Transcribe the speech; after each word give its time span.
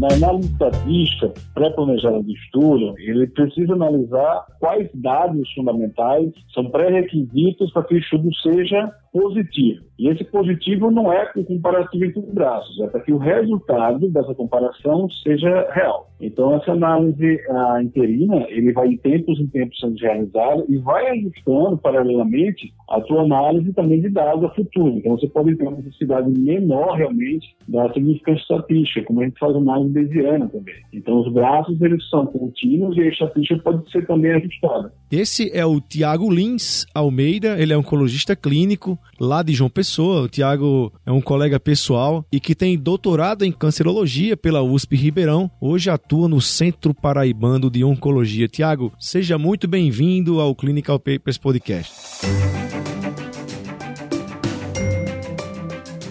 Na 0.00 0.08
análise 0.14 0.50
estatística 0.50 1.30
pré-planejada 1.52 2.22
de 2.22 2.32
estudo, 2.32 2.94
ele 2.96 3.26
precisa 3.26 3.74
analisar 3.74 4.46
quais 4.58 4.88
dados 4.94 5.52
fundamentais 5.52 6.32
são 6.54 6.70
pré-requisitos 6.70 7.70
para 7.70 7.84
que 7.84 7.96
o 7.96 7.98
estudo 7.98 8.34
seja 8.36 8.90
positivo. 9.12 9.84
E 9.98 10.08
esse 10.08 10.24
positivo 10.24 10.90
não 10.90 11.12
é 11.12 11.26
com 11.26 11.44
comparativo 11.44 12.04
entre 12.04 12.20
os 12.20 12.32
braços, 12.32 12.80
é 12.80 12.86
para 12.86 13.00
que 13.00 13.12
o 13.12 13.18
resultado 13.18 14.08
dessa 14.08 14.34
comparação 14.34 15.08
seja 15.22 15.68
real. 15.72 16.10
Então, 16.20 16.54
essa 16.54 16.72
análise 16.72 17.38
a 17.48 17.82
interina, 17.82 18.46
ele 18.48 18.72
vai 18.72 18.88
em 18.88 18.96
tempos 18.96 19.38
em 19.40 19.46
tempos 19.46 19.78
sendo 19.78 19.96
realizado 19.98 20.64
e 20.68 20.76
vai 20.78 21.08
ajustando 21.10 21.76
paralelamente 21.78 22.72
a 22.88 23.00
sua 23.02 23.22
análise 23.22 23.72
também 23.72 24.00
de 24.00 24.10
dados 24.10 24.44
a 24.44 24.54
futuro. 24.54 24.96
Então, 24.96 25.16
você 25.16 25.28
pode 25.28 25.54
ter 25.56 25.66
uma 25.66 25.76
necessidade 25.76 26.30
menor 26.30 26.96
realmente 26.96 27.54
da 27.68 27.92
significância 27.92 28.40
estatística, 28.42 29.06
como 29.06 29.20
a 29.20 29.24
gente 29.24 29.38
faz 29.38 29.56
análise 29.56 29.92
bayesiana 29.92 30.48
também. 30.48 30.74
Então, 30.92 31.20
os 31.20 31.32
braços, 31.32 31.80
eles 31.80 32.08
são 32.08 32.26
contínuos 32.26 32.96
e 32.96 33.02
a 33.02 33.08
estatística 33.08 33.60
pode 33.62 33.90
ser 33.90 34.06
também 34.06 34.32
ajustada. 34.32 34.92
Esse 35.10 35.50
é 35.56 35.64
o 35.64 35.80
Tiago 35.80 36.30
Lins 36.32 36.86
Almeida, 36.94 37.60
ele 37.60 37.72
é 37.72 37.78
oncologista 37.78 38.36
clínico 38.36 38.98
lá 39.18 39.42
de 39.42 39.52
João 39.52 39.70
Pessoa. 39.70 40.22
O 40.22 40.28
Tiago 40.28 40.92
é 41.04 41.12
um 41.12 41.20
colega 41.20 41.60
pessoal 41.60 42.24
e 42.32 42.40
que 42.40 42.54
tem 42.54 42.78
doutorado 42.78 43.44
em 43.44 43.52
cancerologia 43.52 44.36
pela 44.36 44.62
USP 44.62 44.96
Ribeirão. 44.96 45.50
Hoje 45.60 45.90
atua 45.90 46.28
no 46.28 46.40
Centro 46.40 46.94
Paraibano 46.94 47.70
de 47.70 47.84
Oncologia. 47.84 48.48
Tiago, 48.48 48.92
seja 48.98 49.36
muito 49.36 49.68
bem-vindo 49.68 50.40
ao 50.40 50.54
Clinical 50.54 50.98
Papers 50.98 51.38
Podcast. 51.38 51.92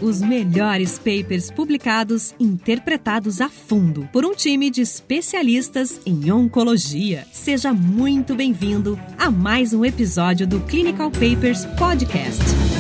Os 0.02 0.22
melhores 0.22 0.98
papers 0.98 1.52
publicados, 1.52 2.34
interpretados 2.40 3.42
a 3.42 3.50
fundo 3.50 4.08
por 4.14 4.26
um 4.26 4.34
time 4.34 4.70
de 4.70 4.82
especialistas 4.82 6.00
em 6.06 6.32
oncologia. 6.32 7.28
Seja 7.34 7.74
muito 7.74 8.34
bem-vindo 8.34 8.98
a 9.18 9.30
mais 9.30 9.74
um 9.74 9.84
episódio 9.84 10.48
do 10.48 10.62
Clinical 10.62 11.12
Papers 11.12 11.66
Podcast. 11.78 12.79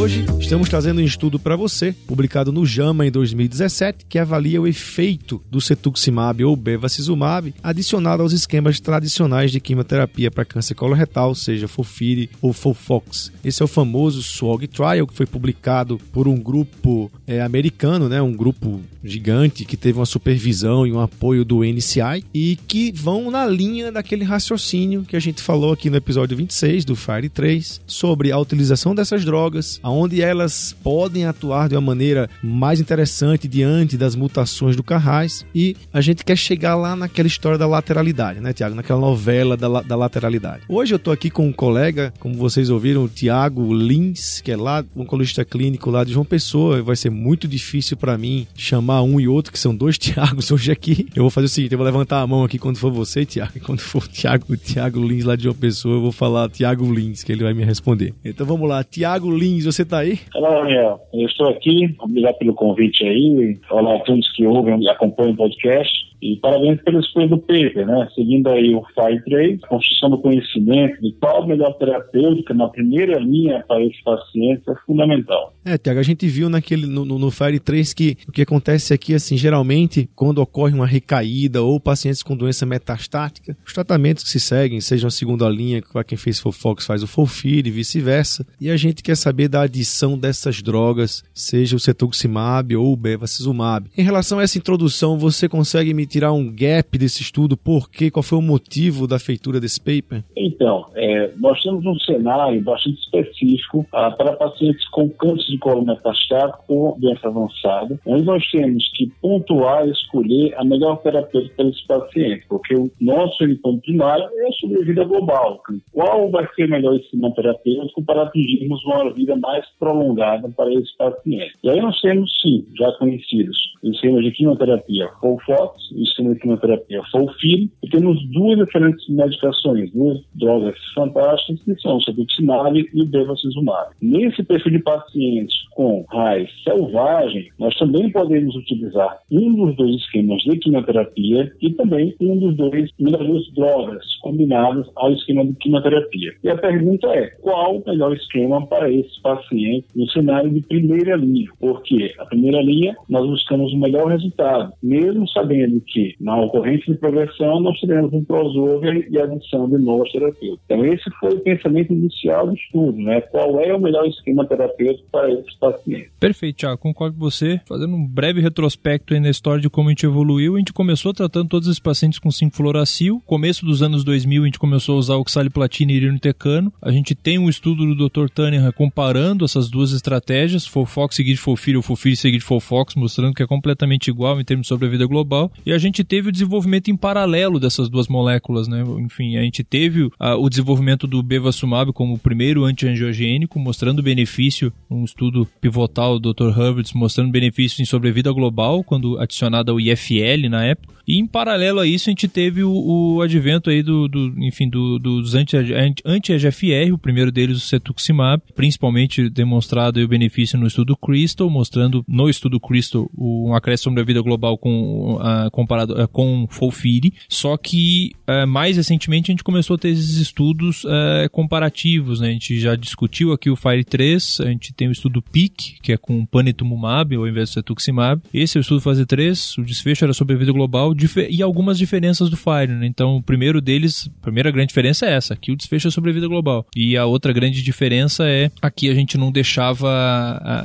Hoje 0.00 0.24
estamos 0.40 0.68
trazendo 0.68 1.00
um 1.00 1.04
estudo 1.04 1.38
para 1.38 1.54
você, 1.54 1.92
publicado 1.92 2.50
no 2.50 2.64
JAMA 2.64 3.06
em 3.06 3.10
2017, 3.10 4.06
que 4.08 4.18
avalia 4.18 4.60
o 4.60 4.66
efeito 4.66 5.40
do 5.50 5.60
cetuximab 5.60 6.42
ou 6.44 6.56
bevacizumab 6.56 7.54
adicionado 7.62 8.22
aos 8.22 8.32
esquemas 8.32 8.80
tradicionais 8.80 9.52
de 9.52 9.60
quimioterapia 9.60 10.30
para 10.30 10.44
câncer 10.44 10.74
coloretal, 10.74 11.34
seja 11.34 11.68
FOLFIRI 11.68 12.30
ou 12.40 12.52
FOLFOX. 12.52 13.30
Esse 13.44 13.62
é 13.62 13.64
o 13.64 13.68
famoso 13.68 14.22
SWOG 14.22 14.66
Trial, 14.66 15.06
que 15.06 15.14
foi 15.14 15.26
publicado 15.26 15.98
por 16.10 16.26
um 16.26 16.36
grupo 16.36 17.10
é, 17.26 17.42
americano, 17.42 18.08
né, 18.08 18.20
um 18.20 18.32
grupo 18.32 18.80
gigante 19.04 19.64
que 19.64 19.76
teve 19.76 19.98
uma 19.98 20.06
supervisão 20.06 20.86
e 20.86 20.92
um 20.92 21.00
apoio 21.00 21.44
do 21.44 21.64
NCI 21.64 22.24
e 22.34 22.56
que 22.66 22.92
vão 22.92 23.30
na 23.30 23.46
linha 23.46 23.92
daquele 23.92 24.24
raciocínio 24.24 25.04
que 25.04 25.16
a 25.16 25.20
gente 25.20 25.42
falou 25.42 25.72
aqui 25.72 25.88
no 25.88 25.96
episódio 25.96 26.36
26 26.36 26.84
do 26.84 26.96
FIRE 26.96 27.28
3 27.28 27.80
sobre 27.86 28.32
a 28.32 28.38
utilização 28.38 28.94
dessas 28.94 29.24
drogas, 29.24 29.78
aonde 29.82 30.22
elas 30.30 30.74
podem 30.82 31.24
atuar 31.26 31.68
de 31.68 31.74
uma 31.74 31.80
maneira 31.80 32.28
mais 32.42 32.80
interessante 32.80 33.48
diante 33.48 33.96
das 33.96 34.14
mutações 34.14 34.76
do 34.76 34.82
Carrais 34.82 35.44
e 35.54 35.76
a 35.92 36.00
gente 36.00 36.24
quer 36.24 36.36
chegar 36.36 36.74
lá 36.76 36.94
naquela 36.96 37.28
história 37.28 37.58
da 37.58 37.66
lateralidade, 37.66 38.40
né, 38.40 38.52
Tiago? 38.52 38.74
Naquela 38.74 39.00
novela 39.00 39.56
da, 39.56 39.82
da 39.82 39.96
lateralidade. 39.96 40.62
Hoje 40.68 40.94
eu 40.94 40.98
tô 40.98 41.10
aqui 41.10 41.30
com 41.30 41.46
um 41.46 41.52
colega, 41.52 42.12
como 42.18 42.34
vocês 42.34 42.70
ouviram, 42.70 43.04
o 43.04 43.08
Tiago 43.08 43.72
Lins, 43.74 44.40
que 44.40 44.52
é 44.52 44.56
lá, 44.56 44.84
oncologista 44.96 45.44
clínico 45.44 45.90
lá 45.90 46.04
de 46.04 46.12
João 46.12 46.24
Pessoa. 46.24 46.82
Vai 46.82 46.96
ser 46.96 47.10
muito 47.10 47.48
difícil 47.48 47.96
para 47.96 48.16
mim 48.16 48.46
chamar 48.54 49.02
um 49.02 49.20
e 49.20 49.26
outro, 49.26 49.52
que 49.52 49.58
são 49.58 49.74
dois 49.74 49.98
Tiagos 49.98 50.50
hoje 50.50 50.70
aqui. 50.70 51.08
Eu 51.14 51.24
vou 51.24 51.30
fazer 51.30 51.46
o 51.46 51.48
seguinte, 51.48 51.72
eu 51.72 51.78
vou 51.78 51.84
levantar 51.84 52.20
a 52.20 52.26
mão 52.26 52.44
aqui 52.44 52.58
quando 52.58 52.78
for 52.78 52.92
você, 52.92 53.24
Tiago, 53.24 53.52
e 53.56 53.60
quando 53.60 53.80
for 53.80 54.04
o 54.04 54.08
Tiago, 54.08 54.44
o 54.48 54.56
Tiago 54.56 55.00
Lins 55.04 55.24
lá 55.24 55.36
de 55.36 55.44
João 55.44 55.54
Pessoa, 55.54 55.96
eu 55.96 56.00
vou 56.00 56.12
falar 56.12 56.48
Tiago 56.48 56.92
Lins, 56.92 57.24
que 57.24 57.32
ele 57.32 57.42
vai 57.42 57.52
me 57.52 57.64
responder. 57.64 58.14
Então 58.24 58.46
vamos 58.46 58.68
lá, 58.68 58.84
Tiago 58.84 59.30
Lins, 59.30 59.64
você 59.64 59.84
tá 59.84 59.98
aí? 59.98 60.19
Olá, 60.34 60.62
Daniel. 60.62 61.00
Eu 61.12 61.26
estou 61.26 61.48
aqui. 61.48 61.94
Obrigado 61.98 62.38
pelo 62.38 62.54
convite 62.54 63.04
aí. 63.04 63.58
Olá 63.70 63.96
a 63.96 64.00
todos 64.00 64.32
que 64.32 64.46
ouvem 64.46 64.82
e 64.82 64.88
acompanham 64.88 65.32
o 65.32 65.36
podcast. 65.36 66.09
E 66.22 66.36
parabéns 66.36 66.80
pela 66.82 67.00
escolha 67.00 67.28
do 67.28 67.38
paper, 67.38 67.86
né? 67.86 68.08
Seguindo 68.14 68.48
aí 68.48 68.74
o 68.74 68.84
FIRE 68.94 69.24
3, 69.24 69.60
construção 69.62 70.10
do 70.10 70.18
conhecimento 70.18 71.00
de 71.00 71.12
qual 71.20 71.46
melhor 71.46 71.72
terapêutica 71.74 72.52
na 72.52 72.68
primeira 72.68 73.18
linha 73.18 73.64
para 73.66 73.82
esse 73.82 74.02
paciente 74.02 74.62
é 74.68 74.74
fundamental. 74.86 75.54
É, 75.64 75.78
Tiago, 75.78 76.00
a 76.00 76.02
gente 76.02 76.26
viu 76.26 76.48
naquele, 76.48 76.86
no, 76.86 77.04
no, 77.04 77.30
FIRE 77.30 77.58
3 77.58 77.92
que 77.92 78.16
o 78.28 78.32
que 78.32 78.42
acontece 78.42 78.92
aqui, 78.92 79.14
assim, 79.14 79.36
geralmente, 79.36 80.08
quando 80.14 80.38
ocorre 80.38 80.74
uma 80.74 80.86
recaída 80.86 81.62
ou 81.62 81.80
pacientes 81.80 82.22
com 82.22 82.36
doença 82.36 82.66
metastática, 82.66 83.56
os 83.66 83.72
tratamentos 83.72 84.24
que 84.24 84.30
se 84.30 84.40
seguem, 84.40 84.80
sejam 84.80 85.08
a 85.08 85.10
segunda 85.10 85.48
linha, 85.48 85.82
para 85.92 86.04
quem 86.04 86.18
fez 86.18 86.38
Fofox 86.40 86.86
faz 86.86 87.02
o 87.02 87.06
Folfir 87.06 87.66
e 87.66 87.70
vice-versa, 87.70 88.46
e 88.60 88.70
a 88.70 88.76
gente 88.76 89.02
quer 89.02 89.16
saber 89.16 89.48
da 89.48 89.62
adição 89.62 90.18
dessas 90.18 90.62
drogas, 90.62 91.22
seja 91.34 91.76
o 91.76 91.80
cetuximab 91.80 92.74
ou 92.76 92.92
o 92.92 92.96
bevacizumab. 92.96 93.88
Em 93.96 94.02
relação 94.02 94.38
a 94.38 94.42
essa 94.42 94.58
introdução, 94.58 95.18
você 95.18 95.48
consegue 95.48 95.92
me 95.94 96.06
tirar 96.10 96.32
um 96.32 96.50
gap 96.52 96.98
desse 96.98 97.22
estudo? 97.22 97.56
Por 97.56 97.88
quê? 97.90 98.10
Qual 98.10 98.22
foi 98.22 98.38
o 98.38 98.42
motivo 98.42 99.06
da 99.06 99.18
feitura 99.18 99.60
desse 99.60 99.80
paper? 99.80 100.22
Então, 100.36 100.86
é, 100.94 101.30
nós 101.38 101.62
temos 101.62 101.84
um 101.86 101.98
cenário 102.00 102.60
bastante 102.62 102.98
específico 103.00 103.86
ah, 103.92 104.10
para 104.10 104.32
pacientes 104.32 104.86
com 104.88 105.08
câncer 105.10 105.52
de 105.52 105.58
colo 105.58 105.84
metastático 105.84 106.64
ou 106.68 106.98
doença 106.98 107.28
avançada, 107.28 107.98
onde 108.04 108.24
nós 108.24 108.44
temos 108.50 108.90
que 108.96 109.10
pontuar 109.20 109.86
e 109.86 109.92
escolher 109.92 110.54
a 110.56 110.64
melhor 110.64 110.96
terapêutica 111.02 111.54
para 111.56 111.68
esse 111.68 111.86
paciente, 111.86 112.44
porque 112.48 112.74
o 112.74 112.90
nosso 113.00 113.44
endpoint 113.44 113.80
primário 113.82 114.24
é 114.24 114.48
a 114.48 114.52
sobrevida 114.52 115.04
global. 115.04 115.62
Qual 115.92 116.30
vai 116.30 116.46
ser 116.54 116.68
melhor 116.68 116.96
esquema 116.96 117.32
terapêutico 117.34 118.02
para 118.02 118.22
atingirmos 118.22 118.84
uma 118.84 119.12
vida 119.12 119.36
mais 119.36 119.64
prolongada 119.78 120.48
para 120.50 120.72
esse 120.72 120.96
paciente? 120.96 121.52
E 121.62 121.70
aí 121.70 121.80
nós 121.80 122.00
temos, 122.00 122.30
sim, 122.40 122.66
já 122.76 122.90
conhecidos, 122.92 123.56
esquemas 123.82 124.24
de 124.24 124.32
quimioterapia 124.32 125.08
FOLFOX, 125.20 125.90
esquema 126.02 126.34
de 126.34 126.40
quimioterapia 126.40 127.02
FOLFIRI, 127.10 127.70
e 127.82 127.88
temos 127.90 128.22
duas 128.30 128.58
diferentes 128.58 129.08
medicações, 129.08 129.90
duas 129.92 130.20
drogas 130.34 130.76
fantásticas, 130.94 131.62
que 131.62 131.80
são 131.80 131.96
o 131.96 132.02
cetuximab 132.02 132.78
e 132.78 133.02
o 133.02 133.06
bevacizumab. 133.06 133.90
Nesse 134.00 134.42
perfil 134.42 134.72
de 134.72 134.78
pacientes 134.80 135.54
com 135.72 136.04
raiz 136.10 136.50
selvagem, 136.64 137.48
nós 137.58 137.76
também 137.78 138.10
podemos 138.10 138.54
utilizar 138.54 139.18
um 139.30 139.54
dos 139.54 139.76
dois 139.76 139.96
esquemas 139.96 140.42
de 140.42 140.58
quimioterapia 140.58 141.52
e 141.60 141.70
também 141.70 142.14
um 142.20 142.38
dos 142.38 142.56
dois, 142.56 142.90
das 142.98 143.26
duas 143.26 143.52
drogas 143.54 144.04
combinadas 144.20 144.86
ao 144.96 145.12
esquema 145.12 145.44
de 145.44 145.54
quimioterapia. 145.54 146.32
E 146.42 146.48
a 146.48 146.56
pergunta 146.56 147.06
é, 147.08 147.28
qual 147.40 147.76
o 147.76 147.84
melhor 147.86 148.14
esquema 148.14 148.66
para 148.66 148.90
esse 148.90 149.20
paciente 149.22 149.86
no 149.94 150.08
cenário 150.10 150.50
de 150.50 150.60
primeira 150.62 151.16
linha? 151.16 151.50
Porque 151.58 152.14
a 152.18 152.26
primeira 152.26 152.60
linha, 152.62 152.96
nós 153.08 153.26
buscamos 153.26 153.72
o 153.72 153.78
melhor 153.78 154.08
resultado, 154.08 154.72
mesmo 154.82 155.28
sabendo 155.28 155.80
que 155.90 156.14
na 156.20 156.40
ocorrência 156.40 156.92
de 156.92 156.98
progressão 156.98 157.60
nós 157.60 157.78
teremos 157.80 158.12
um 158.12 158.24
crossover 158.24 159.06
e 159.10 159.18
adição 159.18 159.68
de 159.68 159.78
novos 159.78 160.10
terapeutas. 160.12 160.60
Então 160.64 160.84
esse 160.84 161.10
foi 161.18 161.34
o 161.34 161.40
pensamento 161.40 161.92
inicial 161.92 162.46
do 162.46 162.54
estudo, 162.54 162.98
né? 162.98 163.20
Qual 163.20 163.60
é 163.60 163.74
o 163.74 163.80
melhor 163.80 164.06
esquema 164.06 164.46
terapêutico 164.46 165.08
para 165.10 165.30
esse 165.32 165.58
paciente? 165.58 166.10
Perfeito, 166.18 166.56
Thiago, 166.56 166.78
concordo 166.78 167.16
com 167.16 167.20
você. 167.20 167.60
Fazendo 167.66 167.94
um 167.94 168.06
breve 168.06 168.40
retrospecto 168.40 169.14
aí 169.14 169.20
na 169.20 169.30
história 169.30 169.60
de 169.60 169.68
como 169.68 169.88
a 169.88 169.92
gente 169.92 170.06
evoluiu, 170.06 170.54
a 170.56 170.58
gente 170.58 170.72
começou 170.72 171.12
tratando 171.12 171.48
todos 171.48 171.68
esses 171.68 171.80
pacientes 171.80 172.18
com 172.18 172.28
5-fluoracil. 172.28 173.20
Começo 173.26 173.64
dos 173.64 173.82
anos 173.82 174.04
2000 174.04 174.42
a 174.42 174.46
gente 174.46 174.58
começou 174.58 174.96
a 174.96 174.98
usar 174.98 175.16
oxaliplatina 175.16 175.92
e 175.92 175.96
irinotecano. 175.96 176.72
A 176.80 176.90
gente 176.90 177.14
tem 177.14 177.38
um 177.38 177.48
estudo 177.48 177.94
do 177.94 178.08
Dr. 178.08 178.28
Tânia 178.28 178.72
comparando 178.72 179.44
essas 179.44 179.68
duas 179.68 179.92
estratégias, 179.92 180.66
Fofox 180.66 181.16
seguido 181.16 181.36
de 181.36 181.40
Fofir 181.40 181.76
ou 181.76 181.82
Fofir 181.82 182.16
seguido 182.16 182.40
de 182.40 182.46
Fofox, 182.46 182.94
mostrando 182.94 183.34
que 183.34 183.42
é 183.42 183.46
completamente 183.46 184.08
igual 184.08 184.40
em 184.40 184.44
termos 184.44 184.64
de 184.64 184.68
sobrevida 184.68 185.06
global. 185.06 185.50
E 185.64 185.69
a 185.72 185.78
gente 185.78 186.02
teve 186.04 186.28
o 186.28 186.32
desenvolvimento 186.32 186.90
em 186.90 186.96
paralelo 186.96 187.58
dessas 187.58 187.88
duas 187.88 188.08
moléculas, 188.08 188.68
né? 188.68 188.82
Enfim, 188.98 189.36
a 189.36 189.42
gente 189.42 189.62
teve 189.62 190.02
uh, 190.02 190.12
o 190.38 190.48
desenvolvimento 190.48 191.06
do 191.06 191.22
bevacizumab 191.22 191.92
como 191.92 192.14
o 192.14 192.18
primeiro 192.18 192.64
antiangiogênico, 192.64 193.58
mostrando 193.58 194.02
benefício, 194.02 194.72
um 194.90 195.04
estudo 195.04 195.46
pivotal 195.60 196.18
do 196.18 196.32
Dr. 196.32 196.58
Hurwitz 196.58 196.92
mostrando 196.92 197.30
benefícios 197.30 197.80
em 197.80 197.84
sobrevida 197.84 198.32
global 198.32 198.82
quando 198.84 199.18
adicionado 199.18 199.72
ao 199.72 199.80
IFL 199.80 200.48
na 200.48 200.64
época. 200.64 200.99
E 201.10 201.18
em 201.18 201.26
paralelo 201.26 201.80
a 201.80 201.86
isso, 201.88 202.08
a 202.08 202.12
gente 202.12 202.28
teve 202.28 202.62
o, 202.62 202.70
o 203.16 203.20
advento 203.20 203.68
aí 203.68 203.82
do, 203.82 204.06
do 204.06 204.32
enfim, 204.38 204.68
do, 204.68 204.96
dos 204.96 205.34
anti-EGFR, 205.34 206.92
o 206.92 206.98
primeiro 206.98 207.32
deles 207.32 207.56
o 207.56 207.60
cetuximab, 207.60 208.40
principalmente 208.54 209.28
demonstrado 209.28 209.98
o 209.98 210.06
benefício 210.06 210.56
no 210.56 210.68
estudo 210.68 210.96
Crystal, 210.96 211.50
mostrando 211.50 212.04
no 212.06 212.30
estudo 212.30 212.60
Crystal 212.60 213.10
um 213.18 213.52
acréscimo 213.56 213.96
da 213.96 214.04
vida 214.04 214.22
global 214.22 214.56
com, 214.56 215.16
uh, 215.16 215.50
comparado 215.50 216.00
uh, 216.00 216.06
com 216.06 216.46
Folfiri, 216.48 217.12
só 217.28 217.56
que 217.56 218.12
uh, 218.28 218.46
mais 218.46 218.76
recentemente 218.76 219.32
a 219.32 219.32
gente 219.32 219.42
começou 219.42 219.74
a 219.74 219.78
ter 219.78 219.88
esses 219.88 220.16
estudos 220.16 220.84
comparativos, 221.32 222.20
né? 222.20 222.28
A 222.28 222.32
gente 222.32 222.60
já 222.60 222.76
discutiu 222.76 223.32
aqui 223.32 223.50
o 223.50 223.56
FIRE 223.56 223.84
3, 223.84 224.40
a 224.42 224.46
gente 224.46 224.72
tem 224.72 224.86
o 224.86 224.92
estudo 224.92 225.20
PIC, 225.20 225.78
que 225.82 225.92
é 225.92 225.96
com 225.96 226.24
panitumumab 226.24 227.16
ao 227.16 227.26
invés 227.26 227.50
do 227.50 227.54
cetuximab. 227.54 228.22
Esse 228.32 228.58
é 228.58 228.60
o 228.60 228.62
estudo 228.62 228.80
fase 228.80 229.04
3, 229.04 229.58
o 229.58 229.62
desfecho 229.62 230.04
era 230.04 230.12
sobre 230.12 230.36
a 230.36 230.38
vida 230.38 230.52
global 230.52 230.94
e 231.28 231.42
algumas 231.42 231.78
diferenças 231.78 232.28
do 232.28 232.36
FIRE, 232.36 232.74
né? 232.74 232.86
Então, 232.86 233.16
o 233.16 233.22
primeiro 233.22 233.60
deles, 233.60 234.08
a 234.18 234.22
primeira 234.22 234.50
grande 234.50 234.68
diferença 234.68 235.06
é 235.06 235.12
essa, 235.12 235.36
que 235.36 235.52
o 235.52 235.56
desfecho 235.56 235.88
é 235.88 235.90
sobre 235.90 236.10
a 236.10 236.12
vida 236.12 236.26
global. 236.26 236.66
E 236.74 236.96
a 236.96 237.06
outra 237.06 237.32
grande 237.32 237.62
diferença 237.62 238.28
é 238.28 238.50
aqui 238.60 238.88
a 238.88 238.94
gente 238.94 239.16
não 239.16 239.30
deixava 239.30 239.88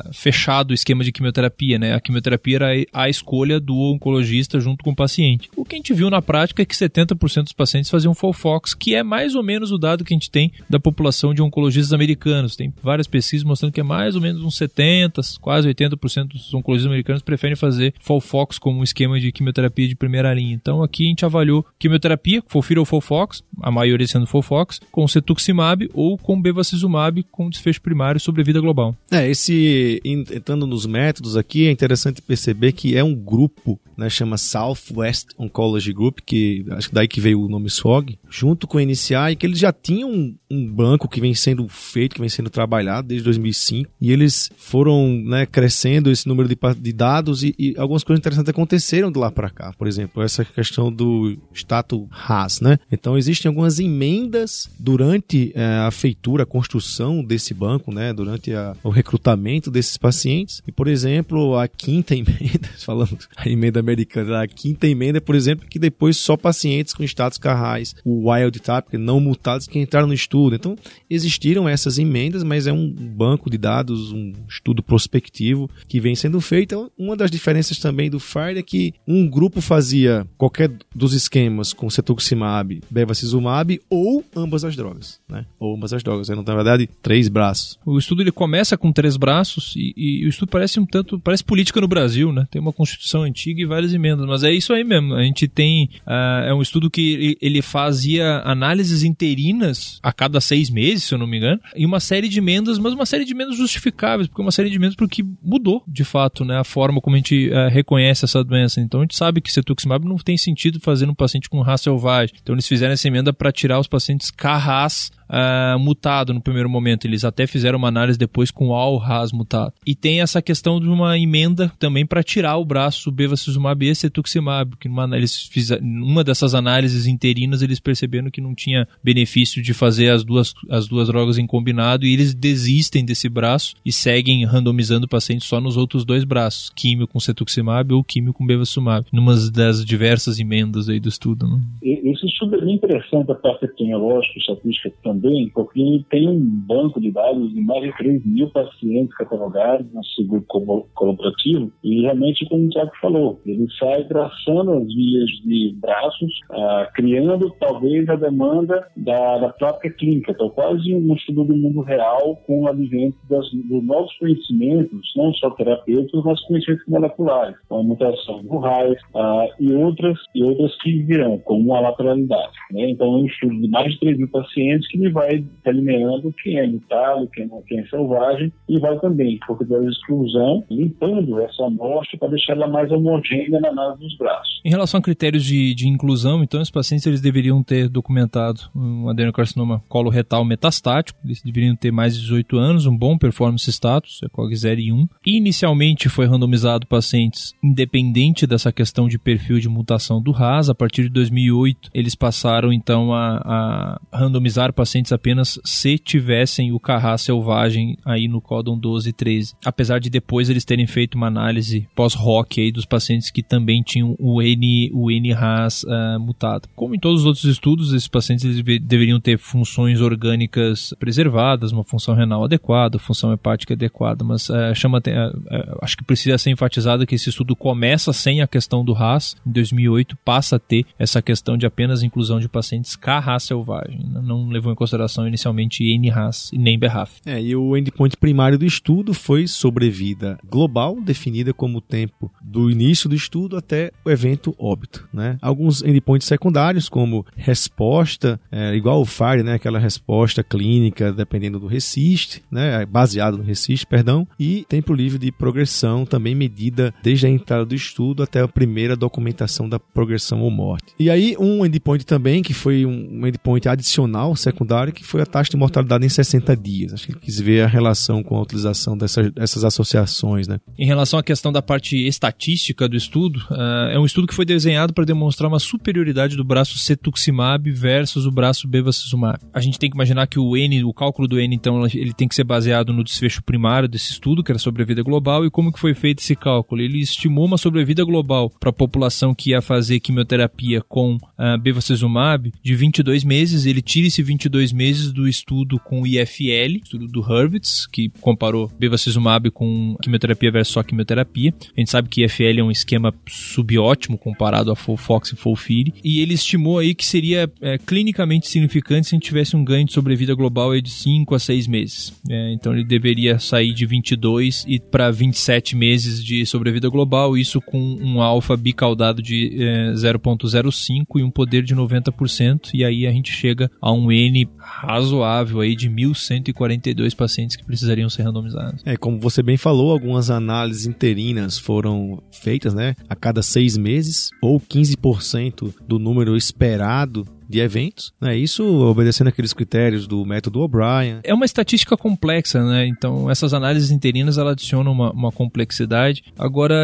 uh, 0.06 0.14
fechado 0.14 0.72
o 0.72 0.74
esquema 0.74 1.04
de 1.04 1.12
quimioterapia, 1.12 1.78
né? 1.78 1.94
A 1.94 2.00
quimioterapia 2.00 2.56
era 2.56 2.68
a 2.94 3.10
escolha 3.10 3.60
do 3.60 3.76
oncologista 3.76 4.60
junto 4.60 4.84
com 4.84 4.92
o 4.92 4.96
paciente. 4.96 5.50
O 5.56 5.66
que 5.66 5.76
a 5.76 5.78
gente 5.78 5.94
viu 5.94 6.10
na 6.10 6.22
prática 6.22 6.62
é 6.62 6.66
que 6.66 6.76
70% 6.76 7.44
dos 7.44 7.54
pacientes 7.54 7.90
faziam 7.90 8.14
Folfox, 8.14 8.74
que 8.74 8.96
é 8.96 9.04
mais 9.04 9.36
ou 9.36 9.44
menos 9.44 9.72
o 9.72 9.78
dado 9.78 10.04
que 10.04 10.14
a 10.14 10.16
gente 10.16 10.32
tem 10.32 10.52
da 10.70 10.80
população 10.80 11.34
de 11.34 11.42
oncologistas 11.42 11.94
americanos. 11.94 12.56
Tem 12.56 12.74
várias 12.82 13.08
pesquisas 13.08 13.44
mostrando 13.44 13.72
que 13.72 13.80
é 13.80 13.84
mais 13.84 14.16
ou 14.16 14.22
menos 14.22 14.44
uns 14.44 14.58
70, 14.58 15.22
quase 15.42 15.68
80% 15.68 16.28
dos 16.28 16.54
oncologistas 16.54 16.92
americanos 16.92 17.22
preferem 17.22 17.56
fazer 17.56 17.94
Folfox 18.00 18.58
como 18.58 18.80
um 18.80 18.84
esquema 18.84 19.20
de 19.20 19.32
quimioterapia 19.32 19.88
de 19.88 19.96
primeira 19.96 20.25
linha. 20.34 20.54
Então 20.54 20.84
aqui 20.84 21.06
a 21.06 21.10
gente 21.10 21.26
avaliou 21.26 21.66
quimioterapia, 21.80 22.44
Folfira 22.48 22.80
ou 22.80 22.86
Folfox, 22.86 23.44
a 23.62 23.72
maioria 23.72 24.08
sendo 24.08 24.28
Folfox, 24.28 24.80
com 24.92 25.08
cetuximab 25.08 25.90
ou 25.94 26.18
com 26.18 26.42
bevacizumab 26.42 27.24
com 27.32 27.50
desfecho 27.50 27.82
primário 27.82 28.20
sobre 28.20 28.44
vida 28.44 28.60
global. 28.60 28.96
É, 29.12 29.30
esse 29.30 30.02
entrando 30.04 30.68
nos 30.68 30.86
métodos 30.86 31.38
aqui 31.38 31.68
é 31.68 31.72
interessante 31.72 32.22
perceber 32.22 32.72
que 32.72 32.98
é 32.98 33.04
um 33.04 33.16
grupo, 33.16 33.80
né, 33.98 34.10
chama 34.10 34.38
Southwest 34.38 35.28
Oncology 35.38 35.94
Group, 35.94 36.20
que 36.26 36.66
acho 36.72 36.90
que 36.90 36.96
daí 36.96 37.08
que 37.08 37.22
veio 37.22 37.42
o 37.42 37.50
nome 37.50 37.70
SWOG, 37.70 38.18
junto 38.30 38.68
com 38.68 38.78
o 38.78 38.82
NCI, 38.82 39.36
que 39.38 39.46
eles 39.46 39.60
já 39.60 39.72
tinham 39.72 40.10
um, 40.10 40.36
um, 40.50 40.72
banco 40.72 41.08
que 41.08 41.22
vem 41.22 41.34
sendo 41.34 41.68
feito, 41.68 42.16
que 42.16 42.20
vem 42.20 42.30
sendo 42.30 42.50
trabalhado 42.50 43.08
desde 43.08 43.24
2005, 43.26 43.90
e 44.00 44.12
eles 44.12 44.50
foram 44.58 45.08
né, 45.24 45.46
crescendo 45.46 46.12
esse 46.12 46.28
número 46.28 46.48
de, 46.48 46.58
de 46.80 46.94
dados 46.94 47.44
e, 47.44 47.56
e, 47.58 47.76
algumas 47.78 48.04
coisas 48.04 48.20
interessantes 48.20 48.50
aconteceram 48.50 49.12
de 49.12 49.20
lá 49.20 49.32
para 49.32 49.50
cá. 49.50 49.74
Por 49.78 49.88
exemplo, 49.88 50.05
essa 50.18 50.44
questão 50.44 50.92
do 50.92 51.38
status 51.54 52.08
RAS, 52.10 52.62
né? 52.62 52.78
Então 52.92 53.18
existem 53.18 53.50
algumas 53.50 53.80
emendas 53.80 54.70
durante 54.80 55.52
é, 55.56 55.80
a 55.86 55.92
feitura, 55.92 56.44
a 56.44 56.46
construção 56.46 57.24
desse 57.24 57.54
banco, 57.54 57.94
né? 57.94 58.14
Durante 58.14 58.54
a, 58.54 58.76
o 58.84 58.90
recrutamento 58.90 59.70
desses 59.72 59.98
pacientes. 59.98 60.62
E, 60.68 60.72
por 60.72 60.88
exemplo, 60.88 61.58
a 61.58 61.68
quinta 61.68 62.14
emenda, 62.16 62.70
falando 62.78 63.18
a 63.36 63.48
emenda 63.48 63.80
americana, 63.80 64.44
a 64.44 64.48
quinta 64.48 64.88
emenda, 64.88 65.20
por 65.20 65.36
exemplo, 65.36 65.68
que 65.68 65.80
depois 65.80 66.18
só 66.18 66.38
pacientes 66.38 66.94
com 66.94 67.04
status 67.04 67.38
carrais, 67.38 67.96
o 68.04 68.30
wild 68.30 68.60
type, 68.60 68.98
não 68.98 69.20
mutados, 69.20 69.68
que 69.68 69.80
entraram 69.80 70.08
no 70.08 70.14
estudo. 70.14 70.56
Então, 70.56 70.76
existiram 71.10 71.68
essas 71.68 71.98
emendas, 71.98 72.44
mas 72.44 72.68
é 72.68 72.74
um 72.74 72.90
banco 72.92 73.50
de 73.50 73.58
dados, 73.58 74.12
um 74.12 74.34
estudo 74.48 74.82
prospectivo 74.84 75.70
que 75.88 76.00
vem 76.00 76.16
sendo 76.16 76.40
feito. 76.42 76.66
Então, 76.66 76.92
uma 76.98 77.16
das 77.16 77.32
diferenças 77.32 77.78
também 77.80 78.10
do 78.10 78.20
FIRE 78.20 78.60
é 78.60 78.64
que 78.64 78.94
um 79.08 79.28
grupo 79.28 79.62
fazia 79.62 79.95
qualquer 80.38 80.72
dos 80.94 81.14
esquemas 81.14 81.74
com 81.74 81.90
cetuximab, 81.90 82.82
bevacizumab 82.90 83.80
ou 83.90 84.24
ambas 84.36 84.64
as 84.64 84.76
drogas, 84.76 85.20
né? 85.30 85.46
Ou 85.60 85.76
ambas 85.76 85.94
as 85.94 86.04
drogas. 86.04 86.30
É, 86.30 86.36
na 86.36 86.42
verdade, 86.42 86.90
três 87.02 87.28
braços. 87.28 87.80
O 87.86 87.98
estudo 87.98 88.22
ele 88.22 88.32
começa 88.32 88.78
com 88.78 88.92
três 88.92 89.18
braços 89.18 89.74
e, 89.76 89.94
e, 89.96 90.26
o 90.26 90.30
estudo 90.30 90.50
parece 90.50 90.80
um 90.80 90.86
tanto, 90.86 91.20
parece 91.20 91.44
política 91.44 91.82
no 91.82 91.88
Brasil, 91.88 92.32
né? 92.32 92.48
Tem 92.50 92.62
uma 92.62 92.74
constituição 92.74 93.24
antiga 93.24 93.62
e 93.62 93.66
várias 93.66 93.94
emendas, 93.94 94.26
mas 94.26 94.44
é 94.44 94.52
isso 94.52 94.74
aí 94.74 94.84
mesmo. 94.84 95.14
A 95.14 95.24
gente 95.24 95.48
tem, 95.48 95.90
uh, 96.06 96.46
é 96.46 96.54
um 96.54 96.62
estudo 96.62 96.90
que 96.90 97.38
ele 97.42 97.62
fazia 97.62 98.42
análises 98.46 99.04
interinas 99.04 100.00
a 100.02 100.12
cada 100.12 100.40
seis 100.40 100.70
meses, 100.70 101.06
se 101.06 101.14
eu 101.14 101.18
não 101.18 101.28
me 101.28 101.38
engano, 101.38 101.60
e 101.76 101.86
uma 101.86 102.00
série 102.00 102.28
de 102.28 102.40
emendas, 102.40 102.78
mas 102.78 102.94
uma 102.94 103.06
série 103.06 103.26
de 103.26 103.34
emendas 103.34 103.58
justificáveis, 103.58 104.28
porque 104.28 104.42
uma 104.42 104.52
série 104.52 104.70
de 104.70 104.76
emendas 104.76 104.96
porque 104.96 105.24
mudou, 105.42 105.84
de 105.88 106.04
fato, 106.04 106.44
né? 106.46 106.58
A 106.58 106.64
forma 106.64 107.02
como 107.02 107.16
a 107.16 107.20
gente 107.20 107.50
uh, 107.50 107.70
reconhece 107.70 108.26
essa 108.26 108.44
doença. 108.44 108.82
Então 108.82 109.02
a 109.02 109.04
gente 109.04 109.16
sabe 109.16 109.42
que 109.42 109.52
cetuximab 109.52 109.85
não 109.88 110.18
tem 110.18 110.38
sentido 110.38 110.80
fazer 110.80 111.10
um 111.10 111.16
paciente 111.16 111.50
com 111.50 111.62
raça 111.62 111.84
selvagem. 111.86 112.36
Então 112.42 112.56
eles 112.56 112.68
fizeram 112.68 112.94
essa 112.94 113.08
emenda 113.08 113.32
para 113.34 113.52
tirar 113.52 113.80
os 113.80 113.88
pacientes 113.88 114.32
Carras 114.32 115.12
uh, 115.30 115.80
mutado 115.80 116.34
no 116.34 116.42
primeiro 116.42 116.70
momento. 116.70 117.06
Eles 117.06 117.24
até 117.24 117.48
fizeram 117.48 117.78
uma 117.78 117.88
análise 117.88 118.18
depois 118.18 118.52
com 118.52 118.74
Al-Ras 118.74 119.32
mutado. 119.32 119.74
E 119.86 119.96
tem 119.96 120.22
essa 120.22 120.42
questão 120.42 120.80
de 120.80 120.88
uma 120.88 121.18
emenda 121.18 121.72
também 121.80 122.06
para 122.06 122.24
tirar 122.24 122.58
o 122.58 122.66
braço 122.66 123.12
bevacizumab 123.12 123.86
e 123.86 123.96
cetuximab, 123.96 124.76
que 124.78 124.88
numa, 124.88 125.16
eles 125.16 125.44
fizeram, 125.44 125.84
uma 125.84 126.24
dessas 126.24 126.54
análises 126.54 127.08
interinas 127.08 127.62
eles 127.62 127.80
perceberam 127.80 128.30
que 128.30 128.42
não 128.42 128.54
tinha 128.54 128.88
benefício 129.04 129.62
de 129.62 129.74
fazer 129.74 130.10
as 130.10 130.24
duas, 130.24 130.54
as 130.70 130.88
duas 130.88 131.08
drogas 131.08 131.38
em 131.38 131.48
combinado 131.48 132.06
e 132.06 132.14
eles 132.14 132.34
desistem 132.34 133.06
desse 133.06 133.30
braço 133.30 133.76
e 133.86 133.92
seguem 133.92 134.46
randomizando 134.46 135.08
pacientes 135.08 135.48
só 135.48 135.60
nos 135.60 135.78
outros 135.78 136.06
dois 136.06 136.24
braços, 136.24 136.70
químio 136.76 137.08
com 137.08 137.20
cetuximab 137.20 137.94
ou 137.94 138.04
químio 138.04 138.34
com 138.34 138.46
bevacizumab, 138.46 139.06
numa 139.12 139.36
das 139.52 139.86
diversas 139.86 140.40
emendas 140.40 140.90
aí 140.90 141.00
do 141.00 141.10
estudo. 141.10 141.48
Né? 141.48 141.62
Esse 141.84 142.26
é 142.44 142.72
interessante 142.72 143.32
a 143.32 143.36
parte 143.36 143.66
epidemiológica 143.66 144.34
e 144.36 144.40
estatística 144.40 144.90
também, 145.16 145.50
porque 145.54 146.04
tem 146.10 146.28
um 146.28 146.40
banco 146.40 147.00
de 147.00 147.12
dados 147.12 147.54
de 147.54 147.62
mais 147.62 147.84
de 147.84 147.98
3 147.98 148.26
mil 148.26 148.50
pacientes 148.50 149.16
catalogados 149.16 149.88
no 149.94 150.04
seguro 150.04 150.46
colaborativo 150.94 151.72
e 151.84 152.02
realmente, 152.02 152.46
como 152.48 152.66
o 152.66 152.70
Tiago 152.70 152.92
falou, 153.02 153.42
ele 153.46 153.68
sai 153.80 154.04
traçando 154.06 154.74
as 154.74 154.88
vias 154.88 155.30
de 155.44 155.76
braços, 155.80 156.32
ah, 156.52 156.90
criando 156.94 157.50
talvez 157.60 158.08
a 158.10 158.16
demanda 158.16 158.88
da, 158.98 159.38
da 159.38 159.50
própria 159.50 159.92
clínica. 159.92 160.32
Então, 160.32 160.50
quase 160.50 160.94
um 160.94 161.14
estudo 161.14 161.46
do 161.46 161.56
mundo 161.56 161.82
real 161.82 162.36
com 162.46 162.64
o 162.64 162.68
advento 162.68 163.18
das, 163.30 163.50
dos 163.52 163.84
novos 163.84 164.14
conhecimentos, 164.18 165.14
não 165.16 165.34
só 165.34 165.50
terapêuticos, 165.52 166.24
mas 166.24 166.42
conhecimentos 166.42 166.86
moleculares, 166.88 167.56
como 167.68 167.82
a 167.82 167.84
mutação 167.84 168.44
do 168.44 168.58
RAIS 168.58 169.00
ah, 169.16 169.48
e, 169.60 169.74
outras, 169.74 170.18
e 170.34 170.44
outras 170.44 170.76
que 170.82 171.04
virão, 171.04 171.38
como 171.40 171.74
a 171.74 171.80
lateralidade. 171.80 172.54
Né? 172.72 172.90
Então, 172.90 173.08
é 173.08 173.18
um 173.18 173.26
estudo 173.26 173.62
de 173.62 173.70
mais 173.70 173.92
de 173.94 174.00
3 174.00 174.18
mil 174.18 174.30
pacientes 174.30 174.88
que 174.88 174.98
vai 175.10 175.44
delineando 175.64 176.34
quem 176.42 176.60
é 176.60 176.68
mutado, 176.68 177.28
quem, 177.34 177.50
quem 177.68 177.80
é 177.80 177.86
selvagem, 177.88 178.52
e 178.68 178.80
vai 178.80 179.00
também, 179.00 179.40
por 179.46 179.66
da 179.66 179.84
exclusão, 179.86 180.64
limpando 180.70 181.40
essa 181.42 181.66
amostra 181.66 182.18
para 182.18 182.30
deixar 182.30 182.54
ela 182.54 182.68
mais 182.68 182.92
homogênea 182.92 183.60
na 183.60 183.70
análise 183.70 184.00
dos 184.00 184.18
braços. 184.18 184.62
Em 184.64 184.70
relação 184.70 185.00
a 185.00 185.04
critérios 185.04 185.44
de, 185.44 185.74
de 185.74 185.88
inclusão, 185.88 186.44
então, 186.44 186.62
os 186.62 186.72
pacientes 186.72 187.06
eles 187.06 187.22
deveriam 187.22 187.64
ter 187.64 187.90
documentado 187.90 188.62
um 188.76 189.10
adenocarcinoma 189.10 189.84
coloretal 189.88 190.44
metastático, 190.46 191.20
eles 191.24 191.42
deveriam 191.42 191.76
ter 191.76 191.92
mais 191.92 192.16
de 192.16 192.22
18 192.22 192.58
anos, 192.58 192.86
um 192.86 192.98
bom 192.98 193.18
performance 193.18 193.70
status, 193.72 194.22
ECOG 194.24 194.56
0 194.56 194.80
e 194.80 194.92
1. 194.92 195.08
Inicialmente 195.26 196.10
foi 196.10 196.26
randomizado 196.26 196.88
pacientes 196.88 197.54
independente 197.64 198.48
dessa 198.48 198.72
questão 198.72 199.08
de 199.08 199.18
perfil 199.18 199.60
de 199.60 199.70
mutação 199.70 200.22
do 200.22 200.32
RAS. 200.32 200.70
A 200.70 200.76
partir 200.76 201.04
de 201.04 201.10
2008, 201.10 201.90
eles 201.94 202.16
passaram 202.16 202.72
então 202.72 203.14
a, 203.14 204.00
a 204.12 204.18
randomizar 204.18 204.74
pacientes 204.74 204.95
apenas 205.12 205.60
se 205.64 205.98
tivessem 205.98 206.72
o 206.72 206.80
Carrá 206.80 207.18
selvagem 207.18 207.98
aí 208.06 208.28
no 208.28 208.42
códon 208.42 208.78
12 208.78 209.10
e 209.10 209.14
13. 209.14 209.54
Apesar 209.64 210.00
de 210.00 210.10
depois 210.10 210.50
eles 210.50 210.66
terem 210.66 210.88
feito 210.88 211.16
uma 211.16 211.28
análise 211.28 211.88
pós-ROC 211.96 212.60
aí 212.60 212.72
dos 212.72 212.86
pacientes 212.86 213.32
que 213.32 213.44
também 213.44 213.82
tinham 213.82 214.16
o 214.20 214.42
N, 214.42 214.92
o 214.94 215.10
NRAS 215.10 215.84
uh, 215.84 215.90
ah, 215.90 216.20
mutado. 216.20 216.70
Como 216.76 216.96
em 216.96 217.00
todos 217.00 217.22
os 217.22 217.26
outros 217.26 217.46
estudos, 217.46 217.94
esses 217.94 218.08
pacientes 218.08 218.46
eles 218.46 218.62
deveriam 218.82 219.20
ter 219.20 219.38
funções 219.38 220.02
orgânicas 220.02 220.94
preservadas, 221.00 221.72
uma 221.72 221.84
função 221.84 222.16
renal 222.16 222.44
adequada, 222.44 223.00
função 223.00 223.34
hepática 223.34 223.74
adequada, 223.74 224.24
mas 224.24 224.50
uh, 224.50 224.74
chama 224.74 225.00
uh, 225.00 225.80
acho 225.82 225.98
que 225.98 226.04
precisa 226.04 226.38
ser 226.38 226.52
enfatizado 226.52 227.06
que 227.06 227.16
esse 227.16 227.30
estudo 227.30 227.56
começa 227.56 228.14
sem 228.14 228.42
a 228.42 228.48
questão 228.48 228.84
do 228.84 228.94
RAS, 228.94 229.36
em 229.46 229.52
2008 229.52 230.18
passa 230.24 230.56
a 230.56 230.60
ter 230.60 230.86
essa 230.98 231.22
questão 231.22 231.58
de 231.58 231.66
apenas 231.66 232.04
inclusão 232.04 232.40
de 232.40 232.48
pacientes 232.48 232.96
Carrá 232.96 233.40
selvagem, 233.40 234.00
não 234.24 234.50
levou 234.50 234.72
em 234.72 234.76
consideração 234.86 235.28
inicialmente 235.28 235.84
NRAS 235.84 236.52
e 236.54 236.58
nem 236.58 236.78
BRAF. 236.78 237.20
É, 237.26 237.42
e 237.42 237.56
o 237.56 237.76
endpoint 237.76 238.16
primário 238.18 238.58
do 238.58 238.66
estudo 238.66 239.14
foi 239.14 239.48
sobrevida 239.48 240.38
global, 240.48 241.02
definida 241.02 241.54
como 241.54 241.80
o 241.80 241.82
tempo 241.82 242.32
do 242.42 242.70
início 242.70 243.10
do 243.10 243.16
estudo 243.16 243.58
até 243.58 243.92
o 244.06 244.12
evento 244.12 244.56
óbito. 244.60 245.08
Né? 245.12 245.38
Alguns 245.42 245.82
endpoints 245.82 246.28
secundários, 246.28 246.88
como 246.88 247.26
resposta, 247.36 248.40
é, 248.52 248.76
igual 248.76 249.02
o 249.02 249.06
FIRE, 249.06 249.44
né? 249.44 249.54
aquela 249.56 249.80
resposta 249.80 250.44
clínica 250.44 251.12
dependendo 251.12 251.60
do 251.60 251.68
RECIST, 251.68 252.42
né? 252.52 252.86
baseado 252.86 253.38
no 253.38 253.44
RECIST, 253.44 253.88
perdão, 253.88 254.28
e 254.40 254.66
tempo 254.70 254.94
livre 254.94 255.18
de 255.18 255.32
progressão, 255.32 256.06
também 256.06 256.36
medida 256.36 256.94
desde 257.02 257.26
a 257.26 257.30
entrada 257.30 257.66
do 257.66 257.74
estudo 257.74 258.22
até 258.22 258.42
a 258.42 258.48
primeira 258.48 258.96
documentação 258.96 259.68
da 259.68 259.80
progressão 259.80 260.42
ou 260.42 260.52
morte. 260.52 260.94
E 261.00 261.10
aí 261.10 261.36
um 261.40 261.66
endpoint 261.66 262.06
também, 262.06 262.44
que 262.44 262.54
foi 262.54 262.86
um 262.86 263.26
endpoint 263.26 263.68
adicional, 263.68 264.36
secundário, 264.36 264.75
que 264.92 265.04
foi 265.04 265.22
a 265.22 265.26
taxa 265.26 265.52
de 265.52 265.58
mortalidade 265.58 266.06
em 266.06 266.10
60 266.10 266.56
dias. 266.56 266.94
Acho 266.94 267.06
que 267.06 267.12
ele 267.14 267.20
quis 267.20 267.40
ver 267.40 267.62
a 267.62 267.68
relação 267.68 268.24
com 268.24 268.38
a 268.38 268.42
utilização 268.42 268.98
dessas, 268.98 269.32
dessas 269.32 269.64
associações. 269.64 270.48
Né? 270.48 270.60
Em 270.78 270.86
relação 270.86 271.20
à 271.20 271.24
questão 271.24 271.52
da 271.52 271.62
parte 271.62 271.96
estatística 272.08 272.88
do 272.88 272.96
estudo, 272.96 273.38
uh, 273.52 273.90
é 273.92 274.00
um 274.00 274.06
estudo 274.06 274.28
que 274.28 274.34
foi 274.34 274.46
desenhado 274.46 274.94
para 274.94 275.06
demonstrar 275.06 275.50
uma 275.50 275.60
superioridade 275.60 276.36
do 276.36 276.44
braço 276.44 276.78
cetuximab 276.78 277.70
versus 277.72 278.26
o 278.26 278.32
braço 278.32 278.68
bevacizumab. 278.68 279.40
A 279.54 279.60
gente 279.60 279.80
tem 279.80 279.90
que 279.90 279.96
imaginar 279.96 280.28
que 280.28 280.40
o 280.40 280.56
N, 280.58 280.84
o 280.84 280.94
cálculo 280.94 281.28
do 281.28 281.40
N, 281.40 281.56
então, 281.56 281.86
ele 281.86 282.14
tem 282.14 282.28
que 282.28 282.36
ser 282.36 282.44
baseado 282.44 282.94
no 282.94 283.04
desfecho 283.04 283.44
primário 283.44 283.88
desse 283.88 284.12
estudo, 284.12 284.44
que 284.44 284.52
era 284.52 284.60
sobrevida 284.60 285.02
global, 285.02 285.46
e 285.46 285.52
como 285.52 285.72
que 285.72 285.80
foi 285.80 285.94
feito 285.94 286.20
esse 286.20 286.36
cálculo? 286.36 286.82
Ele 286.82 287.00
estimou 287.00 287.46
uma 287.46 287.58
sobrevida 287.58 288.04
global 288.04 288.50
para 288.60 288.70
a 288.70 288.74
população 288.74 289.34
que 289.34 289.52
ia 289.52 289.62
fazer 289.62 290.00
quimioterapia 290.00 290.82
com 290.82 291.16
uh, 291.16 291.58
bevacizumab 291.62 292.52
de 292.64 292.76
22 292.76 293.24
meses. 293.24 293.66
Ele 293.66 293.82
tira 293.82 294.08
esse 294.08 294.22
22 294.22 294.65
meses 294.72 295.12
do 295.12 295.28
estudo 295.28 295.80
com 295.80 296.02
o 296.02 296.08
IFL, 296.08 296.78
estudo 296.84 297.08
do 297.08 297.22
Hurwitz, 297.22 297.88
que 297.88 298.10
comparou 298.22 298.72
bevacizumab 298.80 299.50
com 299.52 299.96
quimioterapia 300.02 300.52
versus 300.52 300.74
só 300.74 300.84
quimioterapia. 300.84 301.54
A 301.76 301.80
gente 301.80 301.92
sabe 301.92 302.10
que 302.10 302.24
IFL 302.24 302.60
é 302.60 302.64
um 302.64 302.72
esquema 302.72 303.14
subótimo 303.28 304.18
comparado 304.18 304.72
a 304.72 304.76
Fox 304.76 305.32
e 305.32 305.36
Folfiri. 305.36 305.94
E 306.04 306.20
ele 306.20 306.34
estimou 306.34 306.80
aí 306.80 306.94
que 306.94 307.06
seria 307.06 307.50
é, 307.62 307.78
clinicamente 307.78 308.48
significante 308.48 309.08
se 309.08 309.16
a 309.16 309.18
gente 309.18 309.26
tivesse 309.26 309.56
um 309.56 309.64
ganho 309.64 309.86
de 309.86 309.94
sobrevida 309.94 310.34
global 310.34 310.76
de 310.82 310.90
5 310.90 311.36
a 311.36 311.40
6 311.40 311.68
meses. 311.68 312.14
É, 312.30 312.52
então 312.54 312.74
ele 312.74 312.84
deveria 312.84 313.40
sair 313.40 313.74
de 313.74 313.86
22 313.86 314.66
e 314.68 314.80
para 314.80 315.12
27 315.12 315.76
meses 315.76 316.24
de 316.24 316.46
sobrevida 316.46 316.90
global, 316.90 317.38
isso 317.38 317.62
com 317.62 317.80
um 317.80 318.22
alfa 318.22 318.58
bicaudado 318.58 319.22
de 319.22 319.56
é, 319.62 319.94
0.05 319.94 321.20
e 321.20 321.24
um 321.24 321.32
poder 321.32 321.64
de 321.64 321.76
90%, 321.76 322.72
e 322.74 322.84
aí 322.84 323.06
a 323.08 323.12
gente 323.12 323.32
chega 323.32 323.70
a 323.82 323.92
um 323.92 324.12
N 324.12 324.48
razoável 324.58 325.60
aí 325.60 325.76
de 325.76 325.90
1.142 325.90 327.16
pacientes 327.16 327.56
que 327.56 327.66
precisariam 327.66 328.10
ser 328.10 328.24
randomizados. 328.24 328.82
É, 328.86 328.98
como 328.98 329.20
você 329.20 329.42
bem 329.44 329.58
falou, 329.58 329.92
algumas 329.92 330.30
análises 330.30 330.86
interinas 330.86 331.58
foram 331.58 332.22
feitas, 332.32 332.74
né, 332.74 332.96
a 333.08 333.16
cada 333.16 333.42
seis 333.42 333.78
meses, 333.78 334.30
ou 334.42 334.60
15% 334.60 335.74
do 335.88 336.00
número 336.00 336.36
esperado 336.36 337.26
de 337.56 337.62
eventos, 337.62 338.12
né? 338.20 338.38
Isso 338.38 338.66
obedecendo 338.66 339.30
aqueles 339.30 339.54
critérios 339.54 340.08
do 340.08 340.26
método 340.26 340.60
O'Brien. 340.60 341.20
É 341.24 341.34
uma 341.34 341.46
estatística 341.46 341.96
complexa, 341.96 342.62
né? 342.64 342.86
Então 342.86 343.30
essas 343.30 343.54
análises 343.54 343.92
interinas 343.92 344.38
ela 344.38 344.52
adicionam 344.52 344.92
uma, 344.92 345.12
uma 345.12 345.32
complexidade. 345.32 346.24
Agora, 346.38 346.76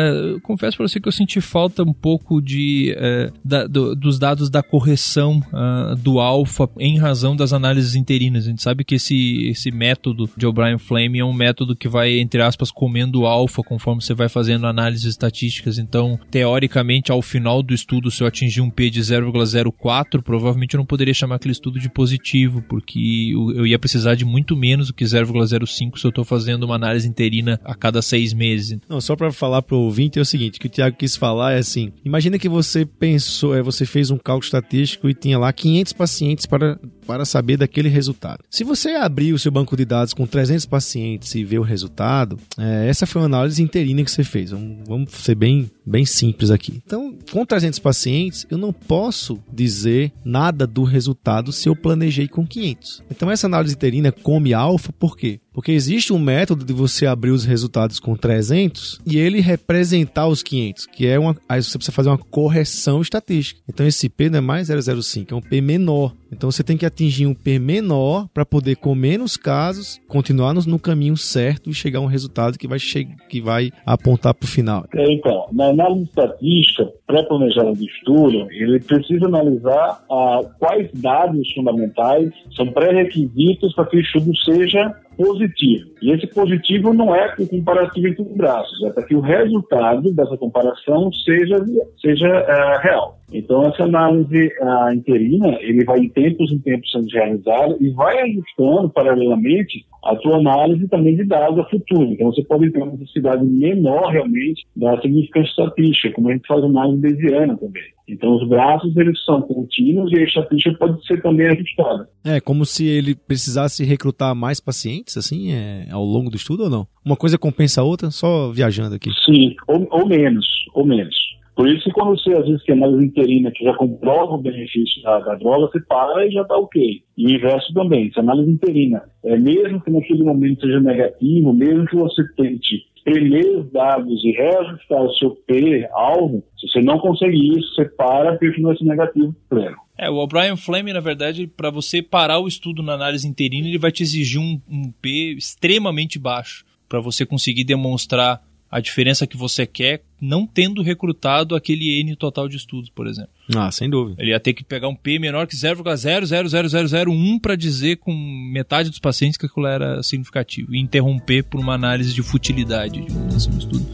confesso 0.44 0.78
para 0.78 0.88
você 0.88 1.00
que 1.00 1.08
eu 1.10 1.12
senti 1.12 1.42
falta 1.42 1.84
um 1.84 1.94
pouco 1.94 2.42
de 2.42 2.96
é, 2.98 3.32
da, 3.44 3.68
do, 3.68 3.96
dos 3.96 4.18
dados 4.18 4.50
da 4.50 4.64
correção 4.64 5.44
uh, 5.52 5.96
do 5.98 6.20
alfa 6.20 6.70
em 6.80 6.98
razão 6.98 7.36
das 7.36 7.52
análises 7.52 7.96
interinas. 7.96 8.46
A 8.46 8.50
gente 8.50 8.64
sabe 8.64 8.86
que 8.86 8.96
esse, 8.96 9.48
esse 9.48 9.72
método 9.72 10.30
de 10.38 10.48
O'Brien 10.48 10.78
Flame 10.78 11.20
é 11.20 11.26
um 11.26 11.34
método 11.34 11.76
que 11.76 11.90
vai 11.90 12.20
entre 12.20 12.42
aspas 12.42 12.72
comendo 12.72 13.26
alfa 13.26 13.62
conforme 13.62 14.02
você 14.02 14.14
vai 14.14 14.30
fazendo 14.30 14.68
análises 14.68 15.06
estatísticas. 15.06 15.78
Então, 15.78 16.18
teoricamente, 16.30 17.12
ao 17.12 17.22
final 17.22 17.62
do 17.62 17.74
estudo, 17.74 18.10
se 18.10 18.24
eu 18.24 18.28
atingir 18.28 18.62
um 18.62 18.70
P 18.70 18.90
de 18.90 19.02
0,04, 19.02 20.22
provavelmente 20.22 20.61
provavelmente 20.62 20.74
eu 20.76 20.78
não 20.78 20.86
poderia 20.86 21.14
chamar 21.14 21.36
aquele 21.36 21.52
estudo 21.52 21.80
de 21.80 21.90
positivo, 21.90 22.62
porque 22.68 23.32
eu 23.34 23.66
ia 23.66 23.80
precisar 23.80 24.16
de 24.16 24.26
muito 24.26 24.56
menos 24.56 24.88
do 24.88 24.94
que 24.94 25.04
0,05 25.04 25.98
se 25.98 26.06
eu 26.06 26.10
estou 26.10 26.24
fazendo 26.24 26.64
uma 26.64 26.76
análise 26.76 27.08
interina 27.08 27.60
a 27.64 27.74
cada 27.74 28.02
seis 28.02 28.34
meses. 28.34 28.80
Não, 28.88 29.02
só 29.02 29.16
para 29.16 29.32
falar 29.32 29.62
para 29.62 29.76
o 29.76 29.82
ouvinte 29.82 30.20
é 30.20 30.22
o 30.22 30.26
seguinte, 30.26 30.60
que 30.60 30.68
o 30.68 30.70
Tiago 30.70 30.96
quis 30.96 31.16
falar 31.16 31.54
é 31.54 31.58
assim, 31.58 31.92
imagina 32.06 32.38
que 32.38 32.50
você 32.50 32.86
pensou, 32.86 33.56
é, 33.56 33.62
você 33.62 33.86
fez 33.86 34.12
um 34.12 34.18
cálculo 34.18 34.46
estatístico 34.46 35.10
e 35.10 35.14
tinha 35.14 35.38
lá 35.38 35.52
500 35.52 35.94
pacientes 35.94 36.46
para, 36.46 36.80
para 37.12 37.26
saber 37.26 37.58
daquele 37.58 37.90
resultado. 37.90 38.42
Se 38.50 38.64
você 38.64 38.92
abrir 38.92 39.34
o 39.34 39.40
seu 39.40 39.52
banco 39.52 39.76
de 39.76 39.84
dados 39.84 40.14
com 40.14 40.26
300 40.26 40.66
pacientes 40.66 41.36
e 41.36 41.44
ver 41.44 41.60
o 41.60 41.62
resultado, 41.62 42.40
é, 42.58 42.88
essa 42.88 43.06
foi 43.06 43.22
uma 43.22 43.26
análise 43.26 43.62
interina 43.62 44.02
que 44.02 44.10
você 44.10 44.24
fez. 44.24 44.52
Vamos, 44.52 44.88
vamos 44.88 45.12
ser 45.12 45.36
bem, 45.36 45.70
bem 45.86 46.06
simples 46.06 46.50
aqui. 46.50 46.82
Então, 46.86 47.18
com 47.30 47.46
300 47.46 47.80
pacientes, 47.80 48.48
eu 48.50 48.58
não 48.58 48.72
posso 48.72 49.38
dizer 49.52 50.14
nada 50.24 50.66
do 50.66 50.86
resultado 50.86 51.52
se 51.52 51.68
eu 51.68 51.76
planejei 51.76 52.30
com 52.30 52.48
500. 52.48 53.04
Então 53.12 53.30
essa 53.30 53.46
análise 53.46 53.76
interina 53.76 54.10
come 54.10 54.54
alfa 54.54 54.94
por 54.94 55.18
quê? 55.18 55.42
Porque 55.54 55.72
existe 55.72 56.14
um 56.14 56.20
método 56.20 56.64
de 56.64 56.72
você 56.72 57.06
abrir 57.06 57.32
os 57.32 57.44
resultados 57.44 58.00
com 58.00 58.16
300 58.16 59.02
e 59.06 59.18
ele 59.18 59.42
representar 59.42 60.28
os 60.28 60.42
500, 60.42 60.86
que 60.86 61.06
é 61.06 61.20
uma. 61.20 61.36
Aí 61.48 61.62
você 61.62 61.78
precisa 61.78 61.96
fazer 61.96 62.10
uma 62.10 62.18
correção 62.18 63.02
estatística. 63.02 63.60
Então 63.68 63.86
esse 63.86 64.08
P 64.08 64.30
não 64.30 64.38
é 64.38 64.42
mais 64.42 64.70
005, 64.70 65.34
é 65.34 65.38
um 65.38 65.42
P 65.42 65.60
menor. 65.60 66.14
Então 66.32 66.50
você 66.50 66.64
tem 66.64 66.78
que 66.78 66.86
atingir 66.86 67.26
um 67.26 67.34
P 67.34 67.60
menor 67.60 68.28
para 68.34 68.46
poder, 68.46 68.78
com 68.78 68.96
menos 68.96 69.36
casos, 69.36 70.00
continuar 70.08 70.54
no, 70.54 70.62
no, 70.62 70.80
caminho 70.80 71.18
certo 71.18 71.70
e 71.70 71.74
chegar 71.74 72.00
a 72.00 72.04
um 72.04 72.08
resultado 72.08 72.58
que 72.58 72.68
vai, 72.68 72.80
que 72.80 73.42
vai 73.42 73.72
apontar 73.86 74.34
para 74.34 74.46
o 74.46 74.50
final. 74.50 74.86
É, 74.96 75.12
então, 75.12 75.48
na 75.52 75.66
análise 75.66 76.06
estatística, 76.06 76.90
pré-planejada 77.06 77.74
do 77.74 77.84
estudo, 77.84 78.48
ele 78.52 78.80
precisa 78.80 79.26
analisar 79.26 80.02
ah, 80.10 80.40
quais 80.58 80.90
dados 80.94 81.52
fundamentais 81.54 82.32
são 82.56 82.72
pré-requisitos 82.72 83.74
para 83.76 83.86
que 83.88 83.98
o 83.98 84.02
estudo 84.02 84.32
seja 84.38 84.96
positivo. 85.18 85.92
E 86.02 86.12
esse 86.12 86.28
positivo 86.28 86.94
não 86.94 87.16
é 87.16 87.36
com 87.36 87.46
comparativo 87.48 88.08
entre 88.08 88.22
os 88.24 88.36
braços, 88.36 88.84
é 88.84 88.90
para 88.92 89.04
que 89.04 89.16
o 89.16 89.22
resultado 89.22 90.14
dessa 90.14 90.38
comparação 90.38 91.12
seja, 91.14 91.58
seja 92.02 92.28
uh, 92.28 92.82
real. 92.82 93.18
Então, 93.34 93.64
essa 93.66 93.84
análise 93.84 94.48
uh, 94.60 94.94
interina, 94.94 95.58
ele 95.62 95.86
vai 95.86 96.00
em 96.00 96.10
tempos 96.10 96.52
em 96.52 96.60
tempos 96.60 96.92
sendo 96.92 97.08
realizado 97.08 97.78
e 97.80 97.90
vai 97.92 98.20
ajustando 98.22 98.90
paralelamente 98.90 99.86
a 100.04 100.16
sua 100.18 100.38
análise 100.38 100.88
também 100.90 101.16
de 101.16 101.24
dados 101.26 101.60
a 101.60 101.70
futuro. 101.70 102.12
Então, 102.12 102.32
você 102.32 102.44
pode 102.44 102.70
ter 102.72 102.82
uma 102.82 102.92
necessidade 102.92 103.46
menor 103.46 104.12
realmente 104.12 104.66
da 104.76 105.00
significância 105.00 105.50
estatística, 105.50 106.14
como 106.14 106.30
a 106.30 106.34
gente 106.34 106.48
faz 106.48 106.64
análise 106.64 107.02
bayesiana 107.02 107.56
também. 107.58 107.84
Então, 108.12 108.36
os 108.36 108.48
braços, 108.48 108.96
eles 108.98 109.24
são 109.24 109.42
contínuos 109.42 110.12
e 110.12 110.20
a 110.20 110.24
estatística 110.24 110.78
pode 110.78 111.06
ser 111.06 111.22
também 111.22 111.48
ajustada. 111.48 112.10
É, 112.26 112.40
como 112.42 112.66
se 112.66 112.86
ele 112.86 113.16
precisasse 113.16 113.86
recrutar 113.86 114.36
mais 114.36 114.60
pacientes, 114.60 115.16
assim, 115.16 115.54
é, 115.54 115.88
ao 115.92 116.04
longo 116.04 116.30
do 116.30 116.36
estudo 116.36 116.64
ou 116.64 116.70
não? 116.70 116.88
Uma 117.06 117.16
coisa 117.16 117.38
compensa 117.38 117.82
a 117.82 117.84
outra, 117.84 118.12
só 118.12 118.52
viajando 118.52 118.96
aqui. 118.96 119.10
Sim, 119.26 119.56
ou, 119.68 119.88
ou 119.90 120.06
menos, 120.08 120.46
ou 120.74 120.86
menos. 120.86 121.16
Por 121.56 121.68
isso 121.68 121.84
que 121.84 121.92
quando 121.92 122.18
você 122.18 122.34
às 122.34 122.46
vezes 122.46 122.64
tem 122.64 122.76
análise 122.76 123.06
interina 123.06 123.52
que 123.52 123.64
já 123.64 123.74
comprova 123.76 124.34
o 124.34 124.42
benefício 124.42 125.02
da, 125.04 125.20
da, 125.20 125.36
droga, 125.36 125.68
você 125.68 125.80
para 125.82 126.26
e 126.26 126.32
já 126.32 126.42
está 126.42 126.58
ok. 126.58 127.04
E 127.18 127.28
o 127.28 127.30
inverso 127.30 127.74
também, 127.74 128.12
se 128.12 128.20
a 128.20 128.24
análise 128.24 128.50
interina, 128.50 129.04
é, 129.24 129.38
mesmo 129.38 129.82
que 129.82 129.92
naquele 129.92 130.24
momento 130.24 130.62
seja 130.62 130.80
negativo, 130.80 131.54
mesmo 131.54 131.86
que 131.86 131.96
você 131.96 132.24
tente 132.36 132.91
espremer 133.02 133.60
os 133.60 133.72
dados 133.72 134.24
e 134.24 134.32
reajustar 134.32 135.02
o 135.02 135.14
seu 135.16 135.32
P-alvo, 135.48 136.44
se 136.60 136.68
você 136.68 136.82
não 136.82 137.00
conseguir 137.00 137.58
isso, 137.58 137.74
você 137.74 137.86
para 137.86 138.36
e 138.36 138.40
continua 138.40 138.74
esse 138.74 138.86
negativo 138.86 139.36
pleno. 139.50 139.76
É, 139.98 140.10
o 140.10 140.16
O'Brien 140.16 140.56
Flame, 140.56 140.94
na 140.94 141.00
verdade, 141.00 141.48
para 141.48 141.70
você 141.70 142.02
parar 142.02 142.40
o 142.40 142.48
estudo 142.48 142.82
na 142.82 142.94
análise 142.94 143.28
interina, 143.28 143.68
ele 143.68 143.78
vai 143.78 143.92
te 143.92 144.04
exigir 144.04 144.40
um, 144.40 144.60
um 144.70 144.92
P 145.02 145.36
extremamente 145.38 146.18
baixo 146.18 146.66
para 146.88 147.00
você 147.00 147.26
conseguir 147.26 147.64
demonstrar 147.64 148.42
a 148.72 148.80
diferença 148.80 149.28
que 149.28 149.36
você 149.36 149.66
quer, 149.66 150.02
não 150.20 150.48
tendo 150.48 150.82
recrutado 150.82 151.56
aquele 151.56 152.00
N 152.00 152.16
total 152.16 152.48
de 152.48 152.56
estudos, 152.56 152.90
por 152.90 153.06
exemplo. 153.06 153.32
Ah, 153.54 153.70
sem 153.70 153.90
dúvida. 153.90 154.22
Ele 154.22 154.32
ia 154.32 154.40
ter 154.40 154.54
que 154.54 154.64
pegar 154.64 154.88
um 154.88 154.96
P 154.96 155.20
menor 155.20 155.46
que 155.46 155.58
0,000001 155.58 157.40
para 157.42 157.58
dizer 157.58 157.98
com 157.98 158.14
metade 158.14 158.90
dos 158.90 159.00
pacientes 159.00 159.38
que 159.38 159.46
aquilo 159.46 159.68
era 159.68 160.02
significativo 160.02 160.74
e 160.74 160.80
interromper 160.80 161.44
por 161.44 161.60
uma 161.60 161.74
análise 161.74 162.14
de 162.14 162.24
futilidade 162.24 163.02
de 163.02 163.14
um 163.14 163.58
estudo. 163.58 163.86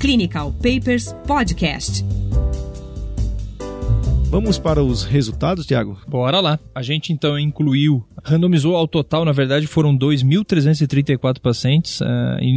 Clinical 0.00 0.52
Papers 0.52 1.14
Podcast. 1.26 2.04
Vamos 4.30 4.58
para 4.58 4.84
os 4.84 5.04
resultados, 5.04 5.64
Tiago? 5.64 5.98
Bora 6.06 6.38
lá. 6.38 6.60
A 6.74 6.82
gente 6.82 7.14
então 7.14 7.38
incluiu, 7.38 8.06
randomizou 8.22 8.76
ao 8.76 8.86
total, 8.86 9.24
na 9.24 9.32
verdade 9.32 9.66
foram 9.66 9.96
2.334 9.96 11.40
pacientes. 11.40 12.02
Uh, 12.02 12.04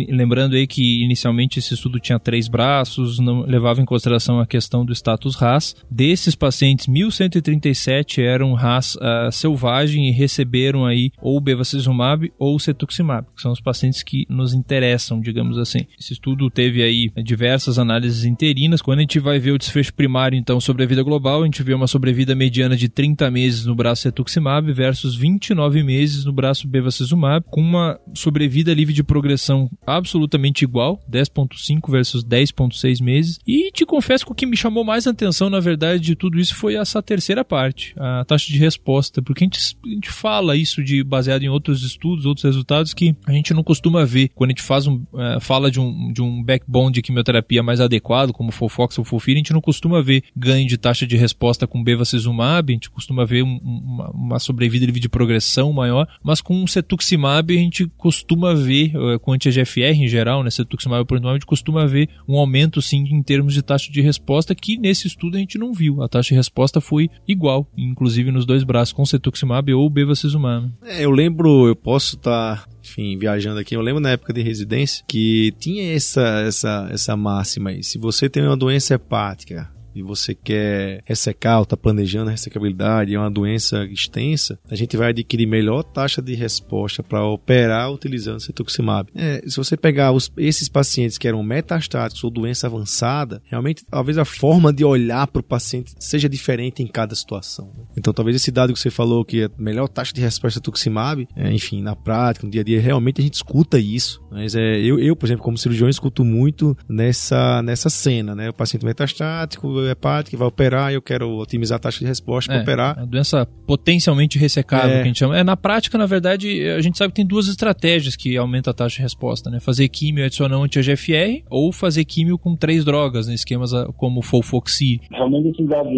lembrando 0.10 0.58
aí 0.58 0.68
que 0.68 1.02
inicialmente 1.02 1.60
esse 1.60 1.74
estudo 1.74 1.98
tinha 1.98 2.20
três 2.20 2.50
braços, 2.50 3.20
não 3.20 3.44
levava 3.44 3.82
em 3.82 3.86
consideração 3.86 4.42
a 4.42 4.46
questão 4.46 4.84
do 4.84 4.92
status 4.92 5.36
RAS. 5.36 5.74
Desses 5.90 6.36
pacientes, 6.36 6.88
1.137 6.88 8.22
eram 8.22 8.54
RAS 8.54 8.96
uh, 8.96 9.32
selvagem 9.32 10.10
e 10.10 10.12
receberam 10.12 10.86
aí 10.86 11.10
ou 11.22 11.40
bevacizumab 11.40 12.32
ou 12.38 12.60
cetuximab, 12.60 13.26
que 13.34 13.42
são 13.42 13.54
os 13.54 13.62
pacientes 13.62 14.04
que 14.04 14.26
nos 14.30 14.54
interessam, 14.54 15.22
digamos 15.22 15.58
assim. 15.58 15.88
Esse 15.98 16.12
estudo 16.12 16.50
teve 16.50 16.84
aí 16.84 17.10
diversas 17.24 17.80
análises 17.80 18.26
interinas. 18.26 18.82
Quando 18.82 19.00
a 19.00 19.04
gente 19.04 19.20
vai 19.20 19.40
ver 19.40 19.52
o 19.52 19.58
desfecho 19.58 19.94
primário, 19.94 20.38
então, 20.38 20.60
sobre 20.60 20.84
a 20.84 20.88
vida 20.88 21.02
global, 21.02 21.42
a 21.42 21.46
gente 21.46 21.61
vê 21.64 21.74
uma 21.74 21.88
sobrevida 21.88 22.36
mediana 22.36 22.76
de 22.76 22.90
30 22.90 23.30
meses 23.32 23.66
no 23.66 23.76
braço 23.76 24.04
cetuximab 24.04 24.72
versus 24.72 25.16
29 25.16 25.84
meses 25.84 26.26
no 26.26 26.34
braço 26.34 26.68
bevacizumab, 26.68 27.46
com 27.50 27.62
uma 27.62 28.00
sobrevida 28.14 28.74
livre 28.74 28.94
de 28.94 29.04
progressão 29.04 29.70
absolutamente 29.86 30.64
igual, 30.64 31.00
10.5 31.10 31.90
versus 31.90 32.24
10.6 32.24 33.04
meses. 33.04 33.40
E 33.48 33.72
te 33.72 33.86
confesso 33.86 34.26
que 34.26 34.32
o 34.32 34.36
que 34.36 34.46
me 34.46 34.58
chamou 34.58 34.84
mais 34.84 35.08
atenção, 35.08 35.50
na 35.50 35.60
verdade, 35.60 36.02
de 36.04 36.16
tudo 36.16 36.40
isso 36.40 36.56
foi 36.56 36.76
essa 36.76 37.02
terceira 37.02 37.44
parte, 37.44 37.94
a 37.98 38.26
taxa 38.26 38.48
de 38.48 38.58
resposta, 38.58 39.22
porque 39.22 39.44
a 39.44 39.46
gente, 39.46 39.78
a 39.86 39.90
gente 39.90 40.12
fala 40.12 40.56
isso 40.56 40.84
de 40.84 41.04
baseado 41.04 41.44
em 41.44 41.50
outros 41.50 41.84
estudos, 41.84 42.26
outros 42.26 42.44
resultados 42.44 42.94
que 42.94 43.16
a 43.26 43.32
gente 43.32 43.54
não 43.54 43.64
costuma 43.64 44.06
ver 44.06 44.30
quando 44.36 44.50
a 44.50 44.54
gente 44.54 44.62
faz 44.62 44.88
um, 44.88 45.04
uh, 45.14 45.40
fala 45.40 45.70
de 45.70 45.80
um, 45.80 46.12
de 46.12 46.22
um 46.22 46.44
backbone 46.44 46.92
de 46.92 47.02
quimioterapia 47.02 47.64
mais 47.64 47.80
adequado, 47.80 48.32
como 48.32 48.52
Fofox 48.52 48.98
ou 48.98 49.06
Fulfir, 49.06 49.34
a 49.34 49.38
gente 49.38 49.54
não 49.54 49.62
costuma 49.62 50.02
ver 50.02 50.24
ganho 50.36 50.68
de 50.68 50.78
taxa 50.78 51.06
de 51.06 51.16
resposta 51.16 51.51
com 51.68 51.84
bevacizumab, 51.84 52.72
a 52.72 52.74
gente 52.74 52.90
costuma 52.90 53.26
ver 53.26 53.44
um, 53.44 53.58
uma, 53.58 54.10
uma, 54.12 54.40
sobrevida 54.40 54.92
de 54.92 55.10
progressão 55.10 55.72
maior, 55.72 56.08
mas 56.24 56.42
com 56.42 56.66
cetuximab 56.66 57.56
a 57.56 57.60
gente 57.60 57.88
costuma 57.98 58.54
ver, 58.54 58.96
uh, 58.96 59.20
com 59.20 59.34
anti-GFR 59.34 59.96
em 59.96 60.08
geral, 60.08 60.44
né, 60.44 60.50
cetuximab 60.50 61.06
por 61.06 61.18
a 61.18 61.34
gente 61.34 61.46
costuma 61.46 61.86
ver 61.86 62.10
um 62.28 62.38
aumento 62.38 62.82
sim 62.82 63.04
em 63.12 63.22
termos 63.22 63.54
de 63.54 63.62
taxa 63.62 63.92
de 63.92 64.02
resposta 64.02 64.56
que 64.56 64.78
nesse 64.78 65.08
estudo 65.08 65.38
a 65.38 65.40
gente 65.40 65.58
não 65.58 65.74
viu. 65.74 66.02
A 66.02 66.08
taxa 66.08 66.30
de 66.30 66.36
resposta 66.36 66.82
foi 66.82 67.10
igual, 67.28 67.68
inclusive 67.78 68.32
nos 68.32 68.46
dois 68.46 68.64
braços, 68.64 68.94
com 68.94 69.06
cetuximab 69.06 69.74
ou 69.74 69.90
bevacizumab. 69.90 70.72
É, 70.84 71.06
eu 71.06 71.12
lembro, 71.12 71.68
eu 71.68 71.76
posso 71.76 72.16
estar 72.16 72.66
tá 72.66 72.72
enfim, 72.84 73.18
viajando 73.18 73.60
aqui, 73.60 73.76
eu 73.76 73.82
lembro 73.82 74.02
na 74.02 74.12
época 74.12 74.34
de 74.34 74.42
residência 74.42 75.04
que 75.08 75.54
tinha 75.60 75.94
essa, 75.94 76.42
essa, 76.42 76.90
essa 76.92 77.16
máxima 77.16 77.70
aí. 77.70 77.84
Se 77.84 77.98
você 77.98 78.28
tem 78.28 78.44
uma 78.44 78.58
doença 78.58 78.96
hepática, 78.96 79.70
e 79.94 80.02
você 80.02 80.34
quer 80.34 81.02
ressecar 81.06 81.58
ou 81.58 81.64
está 81.64 81.78
planejando 81.78 82.30
a 82.30 82.32
ressecabilidade, 82.32 83.14
é 83.14 83.20
uma 83.20 83.32
doença 83.32 83.84
extensa, 83.86 84.60
a 84.70 84.76
gente 84.76 84.96
vai 84.98 85.10
adquirir 85.10 85.46
melhor 85.46 85.84
taxa 85.84 86.22
de 86.22 86.34
resposta 86.34 87.04
para 87.04 87.26
operar 87.26 87.92
utilizando 87.92 88.40
cetuximab. 88.40 89.10
É, 89.16 89.42
se 89.48 89.58
você 89.58 89.76
pegar 89.76 90.12
os, 90.12 90.32
esses 90.38 90.70
pacientes 90.70 91.18
que 91.18 91.28
eram 91.28 91.44
metastáticos 91.44 92.24
ou 92.24 92.30
doença 92.30 92.68
avançada, 92.68 93.42
realmente 93.46 93.84
talvez 93.90 94.18
a 94.18 94.26
forma 94.26 94.72
de 94.72 94.84
olhar 94.84 95.28
para 95.28 95.40
o 95.40 95.44
paciente 95.44 95.94
seja 96.00 96.30
diferente 96.30 96.82
em 96.82 96.88
cada 96.88 97.16
situação. 97.16 97.72
Então 97.98 98.14
talvez 98.14 98.36
esse 98.36 98.52
dado 98.52 98.74
que 98.74 98.80
você 98.80 98.90
falou 98.90 99.26
que 99.26 99.44
é 99.44 99.50
melhor 99.58 99.88
taxa 99.88 100.14
de 100.14 100.22
resposta 100.22 100.60
cetuximab, 100.60 101.28
é, 101.36 101.52
enfim, 101.52 101.82
na 101.82 101.96
prática, 101.96 102.46
no 102.46 102.52
dia 102.52 102.62
a 102.62 102.64
dia, 102.64 102.80
realmente 102.80 103.22
a 103.22 103.24
gente 103.24 103.36
escuta 103.36 103.80
isso. 103.80 104.22
Mas 104.32 104.56
é, 104.56 104.80
eu, 104.80 105.00
eu, 105.00 105.16
por 105.16 105.26
exemplo, 105.26 105.44
como 105.44 105.58
cirurgião, 105.58 105.90
escuto 105.90 106.24
muito 106.24 106.78
nessa, 106.88 107.62
nessa 107.62 107.90
cena, 107.90 108.36
né? 108.36 108.50
O 108.50 108.54
paciente 108.54 108.86
metastático, 108.86 109.81
hepática, 109.90 110.38
vai 110.38 110.48
operar, 110.48 110.94
eu 110.94 111.02
quero 111.02 111.30
otimizar 111.38 111.78
a 111.78 111.80
taxa 111.80 112.00
de 112.00 112.06
resposta 112.06 112.52
é, 112.52 112.56
para 112.56 112.64
operar. 112.64 113.00
A 113.00 113.06
doença 113.06 113.46
potencialmente 113.66 114.38
ressecável, 114.38 114.92
é. 114.92 114.96
que 114.96 115.02
a 115.02 115.06
gente 115.06 115.20
chama. 115.20 115.38
É, 115.38 115.44
na 115.44 115.58
prática, 115.58 115.98
na 115.98 116.06
verdade, 116.06 116.68
a 116.70 116.82
gente 116.82 116.98
sabe 116.98 117.12
que 117.12 117.16
tem 117.16 117.26
duas 117.26 117.48
estratégias 117.48 118.16
que 118.16 118.38
aumentam 118.38 118.72
a 118.72 118.74
taxa 118.74 118.98
de 118.98 119.02
resposta, 119.02 119.50
né? 119.50 119.60
Fazer 119.60 119.88
químio 119.90 120.26
adicionando 120.26 120.64
anti-GFR 120.64 121.44
ou 121.50 121.72
fazer 121.72 122.06
químio 122.06 122.38
com 122.38 122.56
três 122.56 122.86
drogas, 122.86 123.28
né? 123.28 123.34
esquemas 123.34 123.72
como 123.98 124.22
Folfoxir. 124.22 125.00
Realmente 125.12 125.50
esse 125.50 125.64
dado 125.66 125.90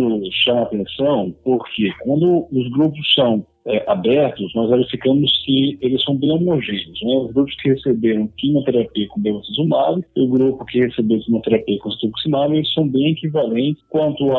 chama 0.44 0.64
atenção 0.64 1.34
porque 1.44 1.92
quando 2.04 2.48
os 2.52 2.72
grupos 2.72 3.14
são 3.14 3.46
é, 3.66 3.84
abertos, 3.90 4.54
nós 4.54 4.70
verificamos 4.70 5.42
que 5.46 5.78
eles 5.82 6.04
são 6.04 6.16
bem 6.16 6.32
homogêneos. 6.32 7.02
Né? 7.02 7.16
Os 7.18 7.32
grupos 7.32 7.56
que 7.56 7.70
receberam 7.70 8.30
quimioterapia 8.38 9.08
com 9.08 9.22
bevacizumab 9.22 10.04
e 10.16 10.22
o 10.22 10.28
grupo 10.28 10.66
que 10.66 10.80
recebeu 10.80 11.20
quimioterapia 11.22 11.80
com 11.80 11.92
cetuximab, 11.92 12.54
eles 12.54 12.74
são 12.74 12.88
bem 12.88 13.12
equivalentes 13.12 13.82
quanto 13.90 14.32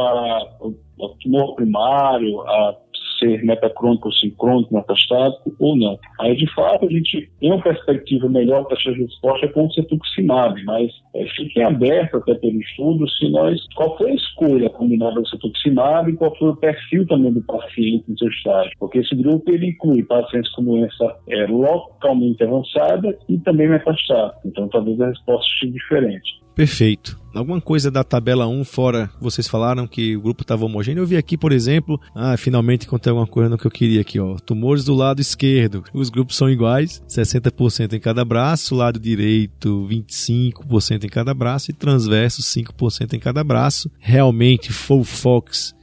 ao 1.01 1.11
tumor 1.17 1.55
primário, 1.55 2.41
a 2.43 2.77
ser 3.19 3.43
metacrônico 3.45 4.09
ou 4.09 4.15
sincrônico, 4.15 4.75
metastático 4.75 5.55
ou 5.59 5.77
não. 5.77 5.99
Aí, 6.21 6.37
de 6.37 6.53
fato, 6.55 6.87
a 6.87 6.91
gente 6.91 7.31
tem 7.41 7.53
uma 7.53 7.63
perspectiva 7.63 8.29
melhor 8.29 8.65
para 8.65 8.77
essa 8.79 8.91
resposta 8.91 9.49
com 9.49 9.67
o 9.67 9.73
cetuximab, 9.73 10.63
mas 10.65 10.91
é, 11.15 11.27
fiquem 11.29 11.63
abertos 11.65 12.21
até 12.23 12.35
pelo 12.35 12.61
estudo 12.61 13.09
se 13.09 13.29
nós, 13.31 13.61
qual 13.75 13.97
foi 13.97 14.11
a 14.11 14.15
escolha 14.15 14.71
combinada 14.71 15.21
do 15.21 15.29
cetuximab 15.29 16.11
e 16.11 16.17
qual 16.17 16.37
foi 16.37 16.51
o 16.51 16.57
perfil 16.57 17.07
também 17.07 17.33
do 17.33 17.43
paciente 17.43 18.05
no 18.09 18.19
seu 18.19 18.29
estágio, 18.29 18.73
porque 18.79 18.99
esse 18.99 19.15
grupo 19.15 19.51
ele 19.51 19.69
inclui 19.69 20.03
pacientes 20.03 20.51
com 20.53 20.65
doença 20.65 21.17
é, 21.29 21.47
localmente 21.47 22.43
avançada 22.43 23.17
e 23.29 23.39
também 23.39 23.69
metastática, 23.69 24.41
então 24.45 24.69
talvez 24.69 25.01
a 25.01 25.09
resposta 25.09 25.47
seja 25.61 25.73
diferente. 25.73 26.44
Perfeito. 26.55 27.19
Alguma 27.35 27.61
coisa 27.61 27.91
da 27.91 28.05
tabela 28.05 28.47
1 28.47 28.65
fora, 28.65 29.11
vocês 29.21 29.49
falaram 29.49 29.89
que 29.89 30.17
o 30.17 30.21
grupo 30.21 30.43
estava 30.43 30.65
homogêneo. 30.65 31.03
Eu 31.03 31.07
vi 31.07 31.17
aqui, 31.17 31.37
por 31.37 31.51
exemplo, 31.51 32.01
ah, 32.15 32.37
finalmente 32.37 32.87
encontrei 32.87 33.11
alguma 33.11 33.27
coisa 33.27 33.51
no 33.51 33.59
que 33.59 33.67
eu 33.67 33.71
queria 33.71 34.01
aqui, 34.01 34.21
ó. 34.21 34.37
Tumores 34.37 34.85
do 34.85 34.95
lado 34.95 35.21
esquerdo. 35.21 35.83
Os 35.93 36.11
grupos 36.11 36.37
são 36.37 36.49
iguais, 36.49 37.03
60% 37.09 37.95
em 37.95 38.01
cada 38.01 38.25
braço, 38.25 38.77
lado 38.77 39.01
direito 39.01 39.89
25% 39.91 41.05
em 41.05 41.09
cada 41.09 41.35
braço 41.35 41.73
e 41.73 41.75
transverso 41.75 42.41
5% 42.41 43.15
em 43.15 43.19
cada 43.19 43.43
braço. 43.43 43.91
Realmente, 43.99 44.73
full 44.73 45.03
fox 45.03 45.75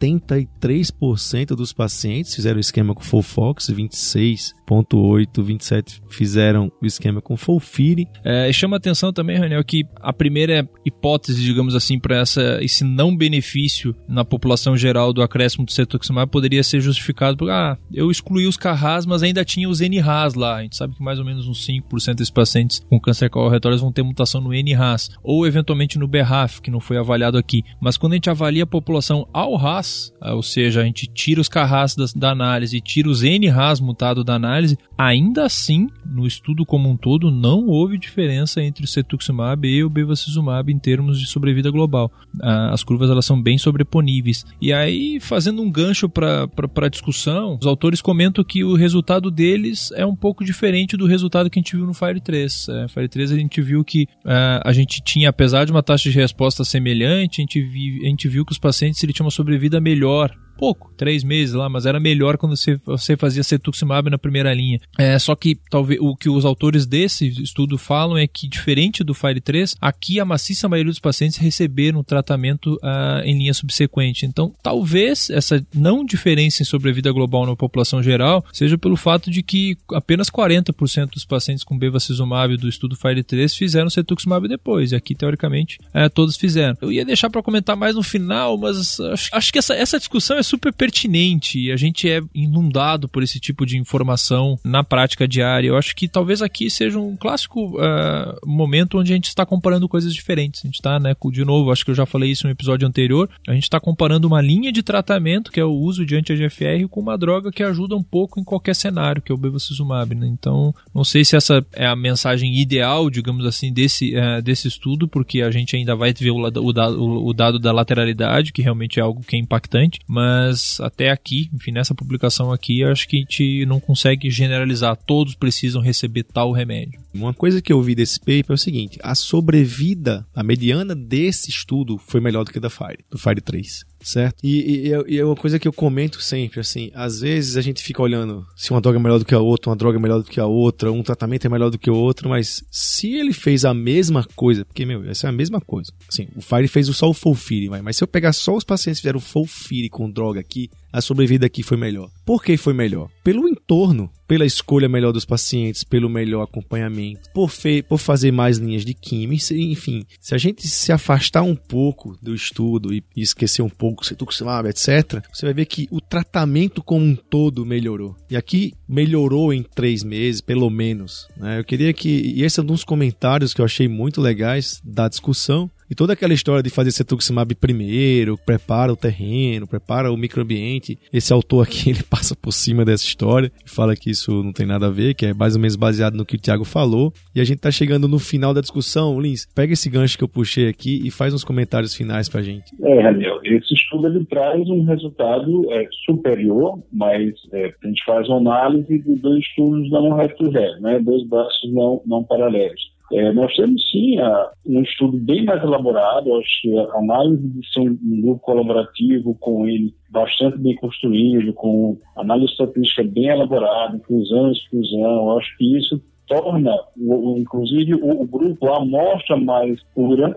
73% 0.00 1.54
dos 1.54 1.72
pacientes 1.72 2.34
fizeram 2.34 2.56
o 2.56 2.60
esquema 2.60 2.94
com 2.94 3.02
Folfox, 3.02 3.70
26,8%, 3.70 5.26
27% 5.44 6.00
fizeram 6.08 6.72
o 6.80 6.86
esquema 6.86 7.20
com 7.20 7.36
Folfire. 7.36 8.08
É, 8.24 8.50
chama 8.52 8.76
atenção 8.76 9.12
também, 9.12 9.38
Raniel, 9.38 9.62
que 9.64 9.84
a 10.00 10.12
primeira 10.12 10.68
hipótese, 10.84 11.42
digamos 11.42 11.74
assim, 11.74 11.98
para 11.98 12.22
esse 12.60 12.84
não 12.84 13.14
benefício 13.14 13.94
na 14.08 14.24
população 14.24 14.76
geral 14.76 15.12
do 15.12 15.22
acréscimo 15.22 15.64
do 15.64 15.72
cetuximab 15.72 16.30
poderia 16.30 16.62
ser 16.62 16.80
justificado 16.80 17.36
por, 17.36 17.50
ah, 17.50 17.76
eu 17.92 18.10
excluí 18.10 18.46
os 18.46 18.56
CARRAS, 18.56 19.04
mas 19.06 19.22
ainda 19.22 19.44
tinha 19.44 19.68
os 19.68 19.80
NRAS 19.80 20.34
lá. 20.34 20.56
A 20.56 20.62
gente 20.62 20.76
sabe 20.76 20.94
que 20.94 21.02
mais 21.02 21.18
ou 21.18 21.24
menos 21.24 21.46
uns 21.46 21.66
5% 21.66 22.14
desses 22.14 22.30
pacientes 22.30 22.80
com 22.88 23.00
câncer 23.00 23.28
coloretório 23.28 23.78
vão 23.78 23.92
ter 23.92 24.02
mutação 24.02 24.40
no 24.40 24.54
NRAS, 24.54 25.10
ou 25.22 25.46
eventualmente 25.46 25.98
no 25.98 26.08
BRAF, 26.08 26.60
que 26.60 26.70
não 26.70 26.80
foi 26.80 26.96
avaliado 26.96 27.36
aqui. 27.36 27.62
Mas 27.80 27.96
quando 27.96 28.12
a 28.12 28.16
gente 28.16 28.30
avalia 28.30 28.64
a 28.64 28.66
população 28.66 29.28
ao 29.32 29.56
RAS, 29.56 29.89
ah, 30.20 30.34
ou 30.34 30.42
seja, 30.42 30.82
a 30.82 30.84
gente 30.84 31.06
tira 31.06 31.40
os 31.40 31.48
CARRAS 31.48 31.94
da, 31.94 32.04
da 32.14 32.30
análise 32.30 32.76
e 32.76 32.80
tira 32.80 33.08
os 33.08 33.22
NRAS 33.22 33.80
mutados 33.80 34.24
da 34.24 34.34
análise, 34.34 34.78
ainda 34.96 35.44
assim, 35.44 35.88
no 36.04 36.26
estudo 36.26 36.66
como 36.66 36.88
um 36.88 36.96
todo, 36.96 37.30
não 37.30 37.66
houve 37.66 37.98
diferença 37.98 38.62
entre 38.62 38.84
o 38.84 38.88
cetuximab 38.88 39.66
e 39.66 39.82
o 39.82 39.90
bevacizumab 39.90 40.70
em 40.70 40.78
termos 40.78 41.18
de 41.18 41.26
sobrevida 41.26 41.70
global. 41.70 42.10
Ah, 42.40 42.70
as 42.72 42.84
curvas 42.84 43.10
elas 43.10 43.24
são 43.24 43.40
bem 43.40 43.56
sobreponíveis. 43.58 44.44
E 44.60 44.72
aí, 44.72 45.18
fazendo 45.20 45.62
um 45.62 45.70
gancho 45.70 46.08
para 46.08 46.48
a 46.76 46.88
discussão, 46.88 47.58
os 47.60 47.66
autores 47.66 48.02
comentam 48.02 48.44
que 48.44 48.62
o 48.62 48.74
resultado 48.74 49.30
deles 49.30 49.90
é 49.92 50.04
um 50.04 50.16
pouco 50.16 50.44
diferente 50.44 50.96
do 50.96 51.06
resultado 51.06 51.48
que 51.48 51.58
a 51.58 51.62
gente 51.62 51.76
viu 51.76 51.86
no 51.86 51.94
Fire 51.94 52.20
3. 52.20 52.68
É, 52.68 52.88
Fire 52.88 53.08
3 53.08 53.32
a 53.32 53.36
gente 53.36 53.60
viu 53.62 53.84
que 53.84 54.06
ah, 54.24 54.60
a 54.64 54.72
gente 54.72 55.00
tinha, 55.02 55.30
apesar 55.30 55.64
de 55.64 55.72
uma 55.72 55.82
taxa 55.82 56.10
de 56.10 56.16
resposta 56.16 56.64
semelhante, 56.64 57.40
a 57.40 57.42
gente, 57.42 57.62
vi, 57.62 58.00
a 58.04 58.08
gente 58.08 58.28
viu 58.28 58.44
que 58.44 58.52
os 58.52 58.58
pacientes 58.58 59.02
ele 59.02 59.12
tinham 59.12 59.24
uma 59.24 59.30
sobrevida 59.30 59.79
melhor 59.80 60.38
pouco, 60.60 60.92
três 60.94 61.24
meses 61.24 61.54
lá, 61.54 61.70
mas 61.70 61.86
era 61.86 61.98
melhor 61.98 62.36
quando 62.36 62.54
você, 62.54 62.78
você 62.84 63.16
fazia 63.16 63.42
cetuximab 63.42 64.10
na 64.10 64.18
primeira 64.18 64.52
linha. 64.52 64.78
É, 64.98 65.18
só 65.18 65.34
que 65.34 65.58
talvez 65.70 65.98
o 65.98 66.14
que 66.14 66.28
os 66.28 66.44
autores 66.44 66.84
desse 66.84 67.28
estudo 67.42 67.78
falam 67.78 68.18
é 68.18 68.26
que, 68.26 68.46
diferente 68.46 69.02
do 69.02 69.14
FIRE 69.14 69.40
3, 69.40 69.76
aqui 69.80 70.20
a 70.20 70.24
maciça 70.26 70.68
maioria 70.68 70.92
dos 70.92 70.98
pacientes 70.98 71.38
receberam 71.38 72.04
tratamento 72.04 72.74
uh, 72.74 73.24
em 73.24 73.38
linha 73.38 73.54
subsequente. 73.54 74.26
Então, 74.26 74.54
talvez 74.62 75.30
essa 75.30 75.64
não 75.74 76.04
diferença 76.04 76.62
em 76.62 76.66
sobrevida 76.66 77.10
global 77.10 77.46
na 77.46 77.56
população 77.56 78.02
geral 78.02 78.44
seja 78.52 78.76
pelo 78.76 78.96
fato 78.96 79.30
de 79.30 79.42
que 79.42 79.78
apenas 79.94 80.28
40% 80.28 81.12
dos 81.12 81.24
pacientes 81.24 81.64
com 81.64 81.78
bevacizumab 81.78 82.54
do 82.58 82.68
estudo 82.68 82.96
FIRE 82.96 83.22
3 83.22 83.54
fizeram 83.54 83.88
cetuximab 83.88 84.46
depois, 84.46 84.92
e 84.92 84.96
aqui, 84.96 85.14
teoricamente, 85.14 85.78
uh, 85.94 86.10
todos 86.10 86.36
fizeram. 86.36 86.76
Eu 86.82 86.92
ia 86.92 87.04
deixar 87.04 87.30
para 87.30 87.42
comentar 87.42 87.76
mais 87.76 87.94
no 87.94 88.02
final, 88.02 88.58
mas 88.58 89.00
acho, 89.00 89.30
acho 89.32 89.52
que 89.52 89.58
essa, 89.58 89.74
essa 89.74 89.98
discussão 89.98 90.36
é 90.36 90.49
super 90.50 90.72
pertinente 90.72 91.58
e 91.58 91.72
a 91.72 91.76
gente 91.76 92.08
é 92.08 92.20
inundado 92.34 93.08
por 93.08 93.22
esse 93.22 93.38
tipo 93.38 93.64
de 93.64 93.78
informação 93.78 94.58
na 94.64 94.82
prática 94.82 95.26
diária. 95.28 95.68
Eu 95.68 95.76
acho 95.76 95.94
que 95.94 96.08
talvez 96.08 96.42
aqui 96.42 96.68
seja 96.68 96.98
um 96.98 97.16
clássico 97.16 97.76
uh, 97.76 98.46
momento 98.46 98.98
onde 98.98 99.12
a 99.12 99.14
gente 99.14 99.28
está 99.28 99.46
comparando 99.46 99.88
coisas 99.88 100.12
diferentes. 100.12 100.62
A 100.64 100.66
gente 100.66 100.74
está, 100.74 100.98
né, 100.98 101.14
de 101.30 101.44
novo, 101.44 101.70
acho 101.70 101.84
que 101.84 101.90
eu 101.90 101.94
já 101.94 102.04
falei 102.04 102.30
isso 102.30 102.46
no 102.46 102.52
episódio 102.52 102.86
anterior, 102.86 103.30
a 103.46 103.52
gente 103.52 103.64
está 103.64 103.78
comparando 103.78 104.26
uma 104.26 104.40
linha 104.40 104.72
de 104.72 104.82
tratamento, 104.82 105.52
que 105.52 105.60
é 105.60 105.64
o 105.64 105.72
uso 105.72 106.04
de 106.04 106.16
anti-AGFR, 106.16 106.88
com 106.90 107.00
uma 107.00 107.16
droga 107.16 107.52
que 107.52 107.62
ajuda 107.62 107.94
um 107.96 108.02
pouco 108.02 108.40
em 108.40 108.44
qualquer 108.44 108.74
cenário, 108.74 109.22
que 109.22 109.30
é 109.30 109.34
o 109.34 109.38
bevacizumab. 109.38 110.14
Né? 110.14 110.26
Então, 110.26 110.74
não 110.94 111.04
sei 111.04 111.24
se 111.24 111.36
essa 111.36 111.64
é 111.72 111.86
a 111.86 111.94
mensagem 111.94 112.58
ideal, 112.58 113.08
digamos 113.08 113.46
assim, 113.46 113.72
desse, 113.72 114.14
uh, 114.16 114.42
desse 114.42 114.66
estudo, 114.66 115.06
porque 115.06 115.42
a 115.42 115.50
gente 115.50 115.76
ainda 115.76 115.94
vai 115.94 116.12
ver 116.12 116.30
o, 116.30 116.38
o, 116.38 117.28
o 117.28 117.32
dado 117.32 117.58
da 117.58 117.72
lateralidade, 117.72 118.52
que 118.52 118.62
realmente 118.62 118.98
é 118.98 119.02
algo 119.02 119.22
que 119.22 119.36
é 119.36 119.38
impactante, 119.38 120.00
mas 120.08 120.39
até 120.80 121.10
aqui, 121.10 121.50
enfim, 121.52 121.72
nessa 121.72 121.94
publicação 121.94 122.52
aqui, 122.52 122.82
acho 122.84 123.08
que 123.08 123.16
a 123.16 123.20
gente 123.20 123.66
não 123.66 123.80
consegue 123.80 124.30
generalizar, 124.30 124.96
todos 124.96 125.34
precisam 125.34 125.82
receber 125.82 126.24
tal 126.24 126.52
remédio. 126.52 127.00
Uma 127.12 127.34
coisa 127.34 127.60
que 127.60 127.72
eu 127.72 127.82
vi 127.82 127.94
desse 127.94 128.18
paper 128.18 128.46
é 128.50 128.52
o 128.52 128.58
seguinte: 128.58 128.98
a 129.02 129.14
sobrevida, 129.14 130.26
a 130.34 130.42
mediana 130.42 130.94
desse 130.94 131.50
estudo 131.50 131.98
foi 131.98 132.20
melhor 132.20 132.44
do 132.44 132.52
que 132.52 132.60
da 132.60 132.70
Fire, 132.70 133.04
do 133.10 133.18
Fire 133.18 133.40
3 133.40 133.90
certo? 134.02 134.36
E, 134.42 134.88
e, 134.88 135.14
e, 135.14 135.18
é 135.18 135.24
uma 135.24 135.36
coisa 135.36 135.58
que 135.58 135.68
eu 135.68 135.72
comento 135.72 136.20
sempre, 136.20 136.60
assim, 136.60 136.90
às 136.94 137.20
vezes 137.20 137.56
a 137.56 137.60
gente 137.60 137.82
fica 137.82 138.02
olhando 138.02 138.46
se 138.56 138.70
uma 138.70 138.80
droga 138.80 138.98
é 138.98 139.02
melhor 139.02 139.18
do 139.18 139.24
que 139.24 139.34
a 139.34 139.40
outra, 139.40 139.70
uma 139.70 139.76
droga 139.76 139.98
é 139.98 140.00
melhor 140.00 140.22
do 140.22 140.28
que 140.28 140.40
a 140.40 140.46
outra, 140.46 140.90
um 140.90 141.02
tratamento 141.02 141.46
é 141.46 141.50
melhor 141.50 141.70
do 141.70 141.78
que 141.78 141.90
o 141.90 141.94
outro, 141.94 142.28
mas 142.28 142.64
se 142.70 143.14
ele 143.14 143.32
fez 143.32 143.64
a 143.64 143.74
mesma 143.74 144.24
coisa, 144.34 144.64
porque, 144.64 144.84
meu, 144.84 145.08
essa 145.08 145.26
é 145.26 145.30
a 145.30 145.32
mesma 145.32 145.60
coisa. 145.60 145.92
Assim, 146.08 146.28
o 146.34 146.40
Fire 146.40 146.68
fez 146.68 146.86
só 146.88 147.08
o 147.08 147.14
Fulfire, 147.14 147.68
mas, 147.82 147.96
se 147.96 148.04
eu 148.04 148.08
pegar 148.08 148.32
só 148.32 148.56
os 148.56 148.64
pacientes 148.64 149.00
que 149.00 149.02
fizeram 149.02 149.20
Fulfire 149.20 149.88
com 149.88 150.10
droga 150.10 150.40
aqui, 150.40 150.70
a 150.92 151.00
sobrevida 151.00 151.46
aqui 151.46 151.62
foi 151.62 151.76
melhor. 151.76 152.10
Por 152.24 152.42
que 152.42 152.56
foi 152.56 152.72
melhor? 152.72 153.08
Pelo 153.22 153.48
entorno, 153.48 154.10
pela 154.26 154.46
escolha 154.46 154.88
melhor 154.88 155.12
dos 155.12 155.24
pacientes, 155.24 155.82
pelo 155.82 156.08
melhor 156.08 156.42
acompanhamento, 156.42 157.28
por, 157.34 157.50
por 157.88 157.98
fazer 157.98 158.30
mais 158.30 158.58
linhas 158.58 158.84
de 158.84 158.94
química, 158.94 159.54
enfim. 159.54 160.04
Se 160.20 160.34
a 160.34 160.38
gente 160.38 160.66
se 160.68 160.92
afastar 160.92 161.42
um 161.42 161.56
pouco 161.56 162.16
do 162.22 162.34
estudo 162.34 162.94
e, 162.94 163.02
e 163.16 163.22
esquecer 163.22 163.62
um 163.62 163.68
pouco 163.68 164.06
cetuximab, 164.06 164.68
etc., 164.68 165.22
você 165.32 165.46
vai 165.46 165.54
ver 165.54 165.66
que 165.66 165.88
o 165.90 166.00
tratamento 166.00 166.82
como 166.82 167.04
um 167.04 167.16
todo 167.16 167.66
melhorou. 167.66 168.16
E 168.30 168.36
aqui 168.36 168.72
melhorou 168.88 169.52
em 169.52 169.62
três 169.62 170.04
meses, 170.04 170.40
pelo 170.40 170.70
menos. 170.70 171.28
Né? 171.36 171.58
Eu 171.58 171.64
queria 171.64 171.92
que, 171.92 172.08
e 172.08 172.42
esse 172.44 172.60
é 172.60 172.62
um 172.62 172.66
dos 172.66 172.84
comentários 172.84 173.52
que 173.52 173.60
eu 173.60 173.64
achei 173.64 173.88
muito 173.88 174.20
legais 174.20 174.80
da 174.84 175.08
discussão, 175.08 175.70
e 175.90 175.94
toda 175.94 176.12
aquela 176.12 176.32
história 176.32 176.62
de 176.62 176.70
fazer 176.70 176.92
cetuximab 176.92 177.52
primeiro, 177.56 178.38
prepara 178.46 178.92
o 178.92 178.96
terreno, 178.96 179.66
prepara 179.66 180.12
o 180.12 180.16
microambiente. 180.16 180.96
Esse 181.12 181.32
autor 181.32 181.64
aqui, 181.64 181.90
ele 181.90 182.04
passa 182.04 182.36
por 182.36 182.52
cima 182.52 182.84
dessa 182.84 183.04
história 183.04 183.50
e 183.66 183.68
fala 183.68 183.96
que 183.96 184.10
isso 184.10 184.42
não 184.42 184.52
tem 184.52 184.66
nada 184.66 184.86
a 184.86 184.90
ver, 184.90 185.14
que 185.14 185.26
é 185.26 185.34
mais 185.34 185.56
ou 185.56 185.60
menos 185.60 185.74
baseado 185.74 186.14
no 186.14 186.24
que 186.24 186.36
o 186.36 186.40
Thiago 186.40 186.64
falou. 186.64 187.12
E 187.34 187.40
a 187.40 187.44
gente 187.44 187.58
tá 187.58 187.70
chegando 187.72 188.06
no 188.06 188.20
final 188.20 188.54
da 188.54 188.60
discussão. 188.60 189.20
Lins, 189.20 189.46
pega 189.52 189.72
esse 189.72 189.90
gancho 189.90 190.16
que 190.16 190.22
eu 190.22 190.28
puxei 190.28 190.68
aqui 190.68 191.00
e 191.04 191.10
faz 191.10 191.34
uns 191.34 191.42
comentários 191.42 191.94
finais 191.94 192.28
pra 192.28 192.40
gente. 192.40 192.70
É, 192.82 193.02
Daniel, 193.02 193.40
esse 193.42 193.74
estudo 193.74 194.06
ele 194.06 194.24
traz 194.26 194.68
um 194.68 194.84
resultado 194.84 195.72
é, 195.72 195.88
superior, 196.06 196.78
mas 196.92 197.34
é, 197.52 197.74
a 197.82 197.86
gente 197.88 198.04
faz 198.04 198.28
uma 198.28 198.38
análise 198.38 198.98
de 198.98 199.16
dois 199.16 199.40
estudos 199.40 199.90
não 199.90 200.14
reto 200.14 200.50
né? 200.80 201.00
Dois 201.00 201.26
braços 201.26 201.72
não, 201.72 202.00
não 202.06 202.22
paralelos. 202.22 202.80
É, 203.12 203.32
nós 203.32 203.54
temos 203.56 203.82
sim 203.90 204.18
a, 204.18 204.50
um 204.66 204.82
estudo 204.82 205.16
bem 205.18 205.44
mais 205.44 205.62
elaborado, 205.62 206.34
acho 206.36 206.62
que 206.62 206.78
a 206.78 206.98
análise 206.98 207.48
de 207.48 207.72
ser 207.72 207.80
um, 207.80 208.20
grupo 208.22 208.40
colaborativo 208.40 209.34
com 209.40 209.66
ele 209.66 209.92
bastante 210.10 210.58
bem 210.58 210.76
construído, 210.76 211.52
com 211.54 211.98
análise 212.16 212.52
estatística 212.52 213.02
bem 213.02 213.26
elaborada, 213.26 213.96
inclusão 213.96 214.48
e 214.48 214.52
exclusão, 214.52 215.38
acho 215.38 215.56
que 215.56 215.78
isso 215.78 216.00
torna, 216.28 216.72
o, 216.96 217.36
inclusive, 217.36 217.94
o, 217.94 218.22
o 218.22 218.26
grupo 218.26 218.68
a 218.68 218.78
amostra 218.78 219.36
mais 219.36 219.82
pura 219.92 220.36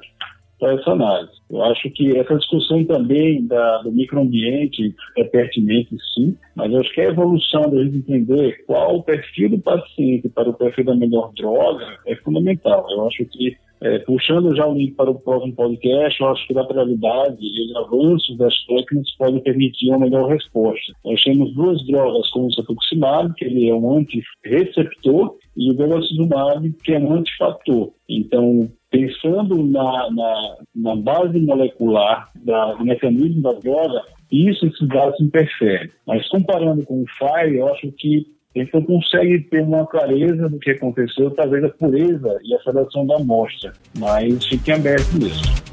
para 0.63 0.75
essa 0.75 0.91
análise. 0.91 1.33
Eu 1.51 1.61
acho 1.63 1.89
que 1.89 2.17
essa 2.17 2.37
discussão 2.37 2.85
também 2.85 3.45
da, 3.45 3.81
do 3.81 3.91
microambiente 3.91 4.95
é 5.17 5.23
pertinente, 5.25 5.95
sim, 6.13 6.37
mas 6.55 6.71
eu 6.71 6.79
acho 6.79 6.93
que 6.93 7.01
a 7.01 7.09
evolução 7.09 7.69
da 7.69 7.83
gente 7.83 7.97
entender 7.97 8.63
qual 8.65 8.95
o 8.95 9.03
perfil 9.03 9.49
do 9.49 9.59
paciente 9.59 10.29
para 10.29 10.49
o 10.49 10.53
perfil 10.53 10.85
da 10.85 10.95
melhor 10.95 11.33
droga 11.35 11.85
é 12.07 12.15
fundamental. 12.15 12.87
Eu 12.89 13.05
acho 13.07 13.25
que, 13.25 13.57
é, 13.81 13.99
puxando 13.99 14.55
já 14.55 14.65
o 14.65 14.73
link 14.73 14.93
para 14.93 15.11
o 15.11 15.19
próximo 15.19 15.53
podcast, 15.53 16.21
eu 16.21 16.27
acho 16.29 16.47
que 16.47 16.57
a 16.57 16.63
realidade 16.63 17.37
e 17.41 17.65
os 17.65 17.75
avanços 17.75 18.37
das 18.37 18.65
técnicas 18.65 19.11
podem 19.17 19.41
permitir 19.41 19.89
uma 19.89 19.99
melhor 19.99 20.29
resposta. 20.29 20.93
Nós 21.03 21.21
temos 21.23 21.53
duas 21.53 21.85
drogas, 21.85 22.29
como 22.29 22.47
o 22.47 22.53
cetuximab, 22.53 23.33
que 23.35 23.43
ele 23.43 23.67
é 23.67 23.75
um 23.75 23.97
anti-receptor, 23.97 25.35
e 25.55 25.69
o 25.69 25.75
bevacizumab, 25.75 26.73
que 26.83 26.93
é 26.93 26.99
um 26.99 27.13
antifator. 27.13 27.91
Então, 28.09 28.71
pensando 28.93 29.63
na, 29.65 30.11
na, 30.11 30.57
na 30.75 30.95
base 30.95 31.39
molecular 31.39 32.29
da, 32.35 32.73
do 32.75 32.85
mecanismo 32.85 33.41
da 33.41 33.53
droga, 33.53 34.03
isso 34.31 34.67
esses 34.67 34.87
dados 34.87 35.19
interferem. 35.19 35.89
Mas 36.05 36.29
comparando 36.29 36.85
com 36.85 37.01
o 37.01 37.05
FIRE, 37.17 37.57
eu 37.57 37.67
acho 37.73 37.91
que 37.93 38.27
não 38.71 38.83
consegue 38.83 39.39
ter 39.49 39.63
uma 39.63 39.87
clareza 39.87 40.47
do 40.47 40.59
que 40.59 40.69
aconteceu, 40.69 41.31
talvez 41.31 41.63
a 41.63 41.69
pureza 41.69 42.39
e 42.43 42.53
a 42.53 42.61
seleção 42.61 43.07
da 43.07 43.15
amostra, 43.15 43.73
mas 43.97 44.45
fiquem 44.45 44.75
aberto 44.75 45.11
nisso. 45.17 45.72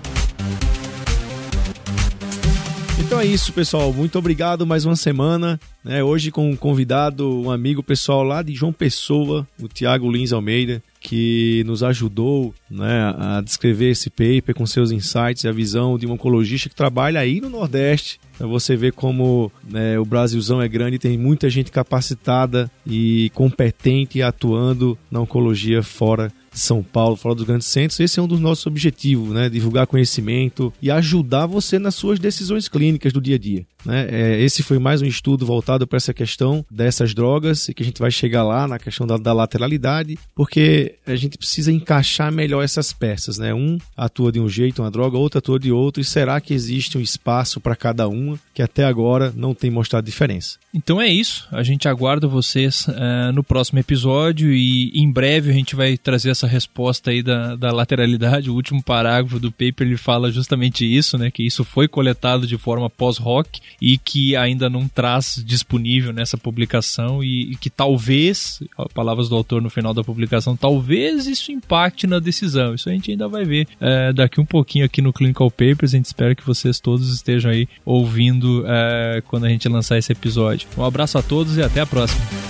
Então 3.00 3.18
é 3.18 3.24
isso, 3.24 3.52
pessoal. 3.52 3.92
Muito 3.92 4.18
obrigado 4.18 4.66
mais 4.66 4.84
uma 4.84 4.94
semana. 4.94 5.58
Né? 5.82 6.04
Hoje 6.04 6.30
com 6.30 6.50
um 6.50 6.54
convidado, 6.54 7.40
um 7.40 7.50
amigo 7.50 7.82
pessoal 7.82 8.22
lá 8.22 8.42
de 8.42 8.54
João 8.54 8.72
Pessoa, 8.72 9.48
o 9.60 9.66
Tiago 9.66 10.10
Lins 10.10 10.32
Almeida 10.32 10.82
que 11.00 11.64
nos 11.66 11.82
ajudou 11.82 12.54
né, 12.70 13.14
a 13.18 13.40
descrever 13.40 13.90
esse 13.90 14.10
paper 14.10 14.54
com 14.54 14.66
seus 14.66 14.92
insights 14.92 15.44
e 15.44 15.48
a 15.48 15.52
visão 15.52 15.98
de 15.98 16.06
um 16.06 16.12
oncologista 16.12 16.68
que 16.68 16.74
trabalha 16.74 17.18
aí 17.18 17.40
no 17.40 17.48
Nordeste. 17.48 18.20
Você 18.38 18.76
ver 18.76 18.92
como 18.92 19.50
né, 19.68 19.98
o 19.98 20.04
Brasilzão 20.04 20.60
é 20.60 20.68
grande, 20.68 20.98
tem 20.98 21.16
muita 21.16 21.48
gente 21.48 21.70
capacitada 21.70 22.70
e 22.86 23.30
competente 23.34 24.22
atuando 24.22 24.96
na 25.10 25.20
oncologia 25.20 25.82
fora 25.82 26.30
São 26.52 26.82
Paulo, 26.82 27.16
fora 27.16 27.34
dos 27.34 27.44
grandes 27.44 27.66
centros. 27.66 28.00
Esse 28.00 28.18
é 28.18 28.22
um 28.22 28.28
dos 28.28 28.40
nossos 28.40 28.66
objetivos, 28.66 29.30
né? 29.30 29.48
Divulgar 29.48 29.86
conhecimento 29.86 30.72
e 30.80 30.90
ajudar 30.90 31.46
você 31.46 31.78
nas 31.78 31.94
suas 31.94 32.18
decisões 32.18 32.68
clínicas 32.68 33.12
do 33.12 33.20
dia 33.20 33.36
a 33.36 33.38
dia. 33.38 33.66
Né? 33.84 34.06
É, 34.10 34.40
esse 34.42 34.62
foi 34.62 34.78
mais 34.78 35.02
um 35.02 35.06
estudo 35.06 35.46
voltado 35.46 35.86
para 35.86 35.96
essa 35.96 36.12
questão 36.12 36.64
dessas 36.70 37.14
drogas 37.14 37.68
e 37.68 37.74
que 37.74 37.82
a 37.82 37.86
gente 37.86 38.00
vai 38.00 38.10
chegar 38.10 38.44
lá 38.44 38.68
na 38.68 38.78
questão 38.78 39.06
da, 39.06 39.16
da, 39.16 39.32
lateralidade, 39.32 40.18
porque 40.34 40.96
a 41.06 41.16
gente 41.16 41.38
precisa 41.38 41.72
encaixar 41.72 42.30
melhor 42.32 42.62
essas 42.62 42.92
peças. 42.92 43.38
Né? 43.38 43.54
Um 43.54 43.78
atua 43.96 44.32
de 44.32 44.40
um 44.40 44.48
jeito, 44.48 44.82
uma 44.82 44.90
droga, 44.90 45.16
outro 45.16 45.38
atua 45.38 45.58
de 45.58 45.72
outro, 45.72 46.00
e 46.00 46.04
será 46.04 46.40
que 46.40 46.54
existe 46.54 46.98
um 46.98 47.00
espaço 47.00 47.60
para 47.60 47.76
cada 47.76 48.08
uma 48.08 48.38
que 48.54 48.62
até 48.62 48.84
agora 48.84 49.32
não 49.34 49.54
tem 49.54 49.70
mostrado 49.70 50.04
diferença? 50.04 50.58
Então 50.72 51.00
é 51.00 51.08
isso. 51.08 51.48
A 51.50 51.62
gente 51.62 51.88
aguarda 51.88 52.28
vocês 52.28 52.86
uh, 52.86 53.32
no 53.34 53.42
próximo 53.42 53.78
episódio 53.78 54.52
e 54.52 54.90
em 54.94 55.10
breve 55.10 55.50
a 55.50 55.54
gente 55.54 55.74
vai 55.74 55.96
trazer 55.96 56.30
essa 56.40 56.46
resposta 56.46 57.10
aí 57.10 57.22
da, 57.22 57.54
da 57.54 57.70
lateralidade. 57.70 58.50
O 58.50 58.54
último 58.54 58.82
parágrafo 58.82 59.38
do 59.38 59.50
paper 59.50 59.86
ele 59.86 59.96
fala 59.96 60.32
justamente 60.32 60.84
isso, 60.84 61.18
né? 61.18 61.30
Que 61.30 61.46
isso 61.46 61.64
foi 61.64 61.86
coletado 61.86 62.46
de 62.46 62.56
forma 62.56 62.88
pós-hoc 62.88 63.60
e 63.80 63.98
que 63.98 64.34
ainda 64.36 64.70
não 64.70 64.88
traz 64.88 65.42
disponível 65.44 66.12
nessa 66.12 66.38
publicação 66.38 67.22
e, 67.22 67.52
e, 67.52 67.56
que 67.56 67.68
talvez, 67.68 68.60
palavras 68.94 69.28
do 69.28 69.36
autor 69.36 69.60
no 69.60 69.70
final 69.70 69.92
da 69.92 70.02
publicação, 70.02 70.56
talvez 70.56 71.26
isso 71.26 71.52
impacte 71.52 72.06
na 72.06 72.18
decisão. 72.18 72.74
Isso 72.74 72.88
a 72.88 72.92
gente 72.92 73.10
ainda 73.10 73.28
vai 73.28 73.44
ver 73.44 73.66
é, 73.80 74.12
daqui 74.12 74.40
um 74.40 74.46
pouquinho 74.46 74.84
aqui 74.84 75.02
no 75.02 75.12
Clinical 75.12 75.50
Papers. 75.50 75.94
A 75.94 75.96
gente 75.96 76.06
espera 76.06 76.34
que 76.34 76.46
vocês 76.46 76.80
todos 76.80 77.12
estejam 77.12 77.50
aí 77.50 77.68
ouvindo 77.84 78.64
é, 78.66 79.22
quando 79.26 79.44
a 79.44 79.48
gente 79.48 79.68
lançar 79.68 79.98
esse 79.98 80.12
episódio. 80.12 80.68
Um 80.76 80.84
abraço 80.84 81.18
a 81.18 81.22
todos 81.22 81.56
e 81.56 81.62
até 81.62 81.80
a 81.80 81.86
próxima. 81.86 82.49